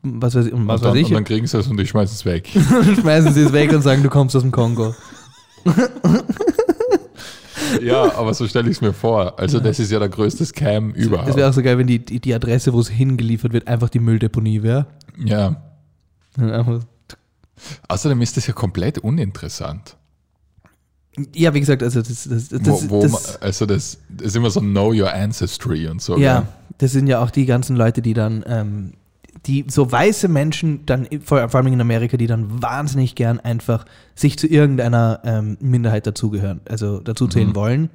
[0.03, 1.07] was weiß, ich- und was und, dann, weiß ich.
[1.07, 2.49] und dann kriegen sie es und ich schmeiße es weg.
[3.01, 4.97] Schmeißen sie es weg und sagen, du kommst aus dem Kongo.
[7.83, 9.39] ja, aber so stelle ich es mir vor.
[9.39, 11.37] Also das ist ja der größte Scam Das überhaupt.
[11.37, 14.63] wäre auch so geil, wenn die, die, Adresse, wo es hingeliefert wird, einfach die Mülldeponie
[14.63, 14.87] wäre.
[15.25, 15.63] ja.
[17.89, 19.97] Außerdem ist das ja komplett uninteressant.
[21.35, 24.37] Ja, wie gesagt, also das, das, das, wo, wo das, man, also das, das ist
[24.37, 26.17] immer so Know Your Ancestry und so.
[26.17, 26.49] ja, gell?
[26.79, 28.93] das sind ja auch die ganzen Leute, die dann, ähm,
[29.47, 33.85] die so weiße Menschen, dann vor, allem in Amerika, die dann wahnsinnig gern einfach
[34.15, 37.55] sich zu irgendeiner ähm, Minderheit dazugehören, also dazu zählen Mhm.
[37.57, 37.91] wollen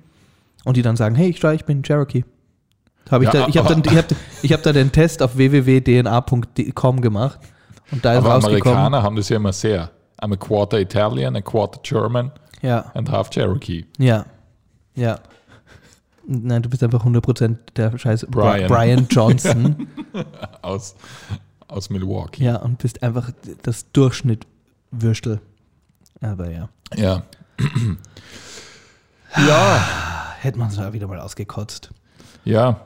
[0.64, 2.26] und die dann sagen, hey, ich, ich bin Cherokee.
[3.12, 4.12] Hab ich Ja, da, ich habe ich hab,
[4.58, 7.40] hab da den Test auf www.dna.com gemacht
[7.92, 8.62] und da ist Aber rausgekommen.
[8.64, 9.92] Amerikaner haben das ja immer sehr.
[10.22, 12.32] I'm a quarter Italian, a quarter German
[12.62, 13.86] Ja, and half Cherokee.
[14.00, 14.26] ja,
[14.96, 15.20] ja.
[16.28, 18.68] Nein, du bist einfach 100% der scheiß Brian.
[18.70, 19.88] Brian, Johnson.
[20.62, 20.96] Aus,
[21.68, 22.44] aus Milwaukee.
[22.44, 23.32] ja, und bist einfach
[23.64, 25.40] das Durchschnittwürstel.
[26.22, 26.70] Aber ja.
[26.96, 27.24] Ja.
[29.38, 30.36] ja.
[30.40, 31.92] Hätte man es da wieder mal ausgekotzt.
[32.44, 32.82] Ja.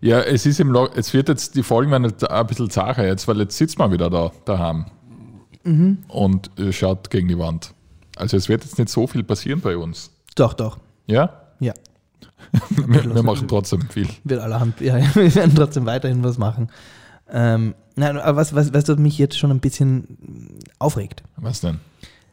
[0.00, 3.06] Ja, es ist im Log es wird jetzt, die Folgen werden jetzt ein bisschen zacher
[3.06, 4.86] jetzt, weil jetzt sitzt man wieder da daheim
[5.62, 5.98] Mhm.
[6.08, 7.74] und äh, schaut gegen die Wand.
[8.16, 10.10] Also es wird jetzt nicht so viel passieren bei uns.
[10.34, 10.78] Doch, doch.
[11.06, 11.42] Ja?
[11.60, 11.74] Ja.
[12.70, 14.08] Wir, wir machen trotzdem viel.
[14.24, 14.80] Wird allerhand.
[14.80, 16.70] Ja, wir werden trotzdem weiterhin was machen.
[17.32, 21.78] Ähm, nein, aber was, was, was mich jetzt schon ein bisschen aufregt, Was denn?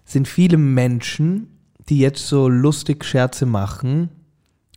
[0.06, 1.48] sind viele Menschen,
[1.90, 4.10] die jetzt so lustig Scherze machen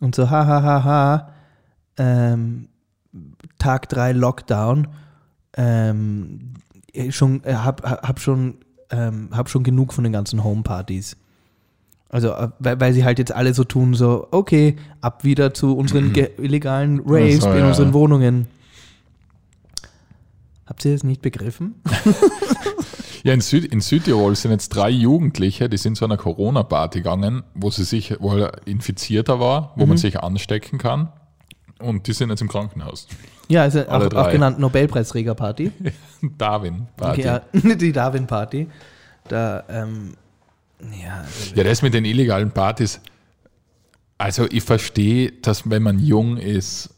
[0.01, 1.33] und so, ha, ha, ha, ha,
[1.97, 2.69] ähm,
[3.59, 4.89] Tag 3 Lockdown,
[5.57, 6.55] ähm,
[7.11, 8.59] schon, äh, hab, hab, schon,
[8.91, 11.17] ähm, hab schon genug von den ganzen Homepartys.
[12.11, 15.77] Also, äh, weil, weil sie halt jetzt alle so tun, so, okay, ab wieder zu
[15.77, 17.69] unseren ge- illegalen Raves so, in ja.
[17.69, 18.49] unseren Wohnungen.
[20.67, 21.75] Habt ihr das nicht begriffen?
[23.23, 27.43] Ja, in, Süd, in Südtirol sind jetzt drei Jugendliche, die sind zu einer Corona-Party gegangen,
[27.55, 31.13] wo sie sich, wo er infizierter war, wo man sich anstecken kann.
[31.81, 33.09] Und die sind jetzt im Krankenhaus.
[33.49, 35.73] Ja, also Alle auch, auch genannt Nobelpreisträger-Party.
[36.39, 37.23] Darwin-Party.
[37.23, 38.69] Ja, die Darwin-Party.
[39.29, 40.15] Da, ähm,
[41.03, 43.01] ja, also, Ja, das mit den illegalen Partys.
[44.19, 46.91] Also ich verstehe, dass wenn man jung ist,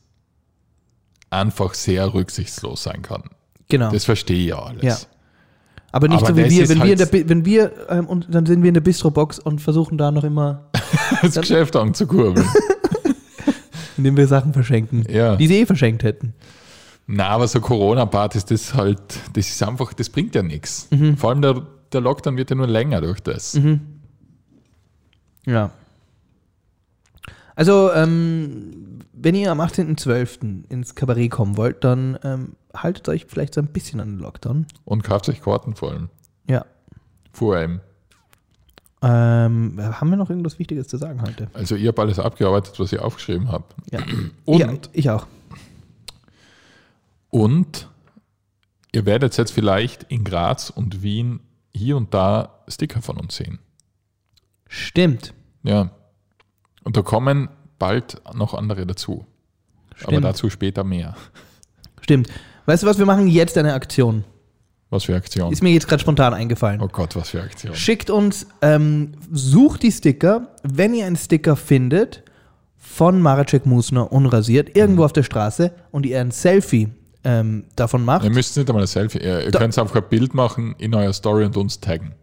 [1.30, 3.22] einfach sehr rücksichtslos sein kann.
[3.68, 3.90] genau.
[3.90, 4.82] Das verstehe ich ja alles.
[4.82, 4.96] Ja.
[5.92, 8.26] Aber nicht aber so wie wir, wenn wir, in der, halt- wenn wir ähm, und
[8.34, 10.70] dann sind wir in der Bistro-Box und versuchen da noch immer,
[11.22, 12.46] Das Geschäft anzukurbeln.
[13.98, 15.36] indem wir Sachen verschenken, Ja.
[15.36, 16.34] die sie eh verschenkt hätten.
[17.06, 19.00] Na, aber so Corona-Partys, das halt,
[19.34, 20.88] das ist einfach, das bringt ja nichts.
[20.90, 21.16] Mhm.
[21.18, 21.62] Vor allem der,
[21.92, 23.58] der Lockdown wird ja nur länger durch das.
[25.46, 25.70] Ja.
[27.54, 30.70] Also, ähm, wenn ihr am 18.12.
[30.70, 34.66] ins Kabarett kommen wollt, dann ähm, haltet euch vielleicht so ein bisschen an den Lockdown.
[34.84, 36.08] Und kauft euch Karten vor allem.
[36.48, 36.64] Ja.
[37.32, 37.80] Vor allem.
[39.02, 41.48] Ähm, haben wir noch irgendwas Wichtiges zu sagen heute?
[41.54, 43.64] Also ich habe alles abgearbeitet, was ich aufgeschrieben habe.
[43.90, 44.00] Ja.
[44.44, 45.26] Und, ja, ich auch.
[47.30, 47.88] und
[48.92, 51.40] ihr werdet jetzt vielleicht in Graz und Wien
[51.82, 53.58] hier und da Sticker von uns sehen.
[54.68, 55.34] Stimmt.
[55.62, 55.90] Ja.
[56.84, 59.26] Und da kommen bald noch andere dazu.
[60.00, 60.24] Aber Stimmt.
[60.24, 61.14] dazu später mehr.
[62.00, 62.28] Stimmt.
[62.66, 64.24] Weißt du was, wir machen jetzt eine Aktion.
[64.90, 65.52] Was für Aktion?
[65.52, 66.80] Ist mir jetzt gerade spontan eingefallen.
[66.80, 67.74] Oh Gott, was für Aktion.
[67.74, 72.22] Schickt uns, ähm, sucht die Sticker, wenn ihr einen Sticker findet
[72.76, 74.74] von Maracek Musner unrasiert, Mhm.
[74.74, 76.88] irgendwo auf der Straße und ihr ein Selfie
[77.24, 79.18] ähm, davon macht Ihr müsst nicht einmal ein Selfie.
[79.18, 82.14] Ihr, Da- könnt einfach ein Bild machen in eurer Story und uns taggen.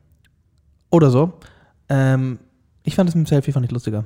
[0.92, 1.34] oder so.
[1.90, 2.40] Ähm,
[2.84, 4.06] ich fand das mit dem Selfie fand ich lustiger.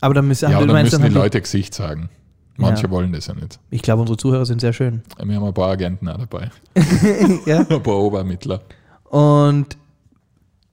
[0.00, 2.10] Aber dann müssen, Ja, dann meinst, müssen die haben Leute Gesicht sagen.
[2.56, 2.90] Manche Ja.
[2.90, 3.58] wollen das ja nicht.
[3.70, 5.02] Ich glaube, unsere Zuhörer sind sehr schön.
[5.22, 6.50] Wir haben ein paar Agenten auch dabei.
[7.46, 7.60] ja.
[7.68, 8.60] Ein paar Obermittler.
[9.04, 9.76] Und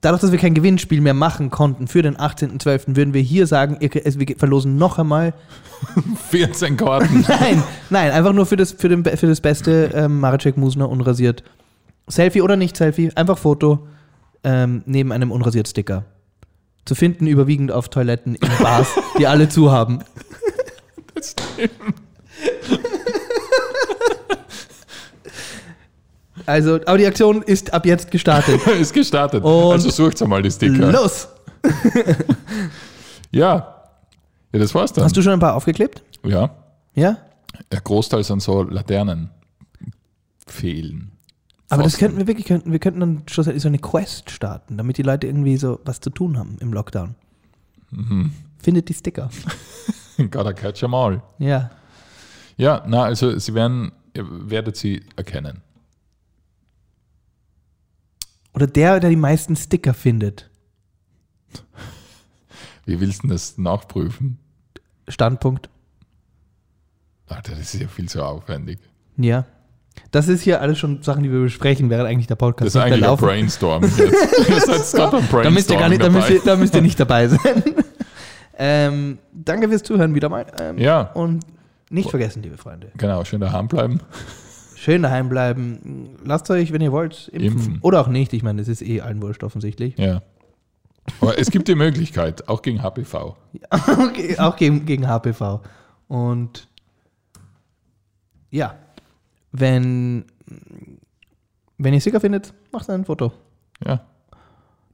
[0.02, 3.78] dadurch, dass wir kein Gewinnspiel mehr machen konnten für den 18.12., würden wir hier sagen,
[3.80, 5.34] es- wir verlosen noch einmal
[6.30, 7.26] 14 Karten.
[7.28, 11.44] Nein, nein, einfach nur für das, für den, für das beste ähm, Maracek Musner unrasiert.
[12.08, 13.88] Selfie oder nicht Selfie, einfach Foto
[14.44, 16.04] ähm, neben einem unrasiert Sticker.
[16.86, 18.88] Zu finden überwiegend auf Toiletten in Bars,
[19.20, 20.00] die alle zu haben.
[26.46, 28.66] Also, aber die Aktion ist ab jetzt gestartet.
[28.80, 29.44] ist gestartet.
[29.44, 30.92] Und also sucht mal die Sticker.
[30.92, 31.28] Los!
[33.34, 33.86] Ja.
[34.52, 35.06] Ja, das war's dann.
[35.06, 36.04] Hast du schon ein paar aufgeklebt?
[36.26, 36.50] ja.
[36.94, 37.18] Ja?
[37.72, 39.30] Der Großteil sind so Laternen.
[40.46, 41.12] Fehlen.
[41.70, 42.00] Aber das Pfosten.
[42.06, 45.28] könnten wir wirklich, könnten, wir könnten dann schlussendlich so eine Quest starten, damit die Leute
[45.28, 47.16] irgendwie so was zu tun haben im Lockdown.
[47.92, 48.34] Mhm.
[48.62, 49.30] Findet die Sticker.
[50.18, 51.22] Gotta catch 'em all.
[51.40, 51.72] Ja.
[52.58, 55.62] Ja, na, also sie werden, ihr werdet sie erkennen.
[58.54, 60.50] Oder der, der die meisten Sticker findet.
[62.86, 64.38] Wie willst du das nachprüfen?
[65.08, 65.70] Standpunkt.
[67.28, 68.80] Alter, das ist ja viel zu aufwendig.
[69.18, 69.46] Ja.
[70.12, 72.82] Das ist hier alles schon Sachen, die wir besprechen, während eigentlich der Podcast Das ist
[72.82, 73.18] eigentlich ein.
[73.18, 74.00] Brainstorm jetzt.
[74.50, 76.36] Ihr seid gerade beim Brainstorm Da müsst ihr gar nicht, da müsst dabei.
[76.36, 77.64] ihr, da müsst ihr nicht dabei sein.
[78.58, 80.46] ähm, danke fürs Zuhören wieder mal.
[80.60, 81.46] Ähm, Ja, Und
[81.90, 82.92] nicht vergessen, liebe Freunde.
[82.98, 84.00] genau, schön daheim bleiben.
[84.82, 86.18] Schön daheim bleiben.
[86.26, 87.52] Lasst euch, wenn ihr wollt, impfen.
[87.52, 87.80] Impfen.
[87.84, 88.34] Oder auch nicht.
[88.34, 89.96] Ich meine, das ist eh allen wurscht offensichtlich.
[90.00, 90.24] Ja.
[91.20, 93.38] Aber es gibt die Möglichkeit, auch gegen HPV.
[94.00, 95.62] Okay, auch gegen, gegen HPV.
[96.08, 96.68] Und
[98.50, 98.74] ja,
[99.52, 100.26] wenn,
[101.78, 103.34] wenn ihr Sticker findet, macht ein Foto.
[103.86, 104.04] Ja.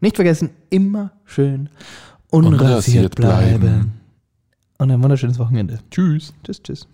[0.01, 1.69] Nicht vergessen, immer schön
[2.29, 3.59] unrasiert Unrasiert bleiben.
[3.61, 4.01] bleiben.
[4.79, 5.79] Und ein wunderschönes Wochenende.
[5.91, 6.33] Tschüss.
[6.43, 6.88] Tschüss, tschüss.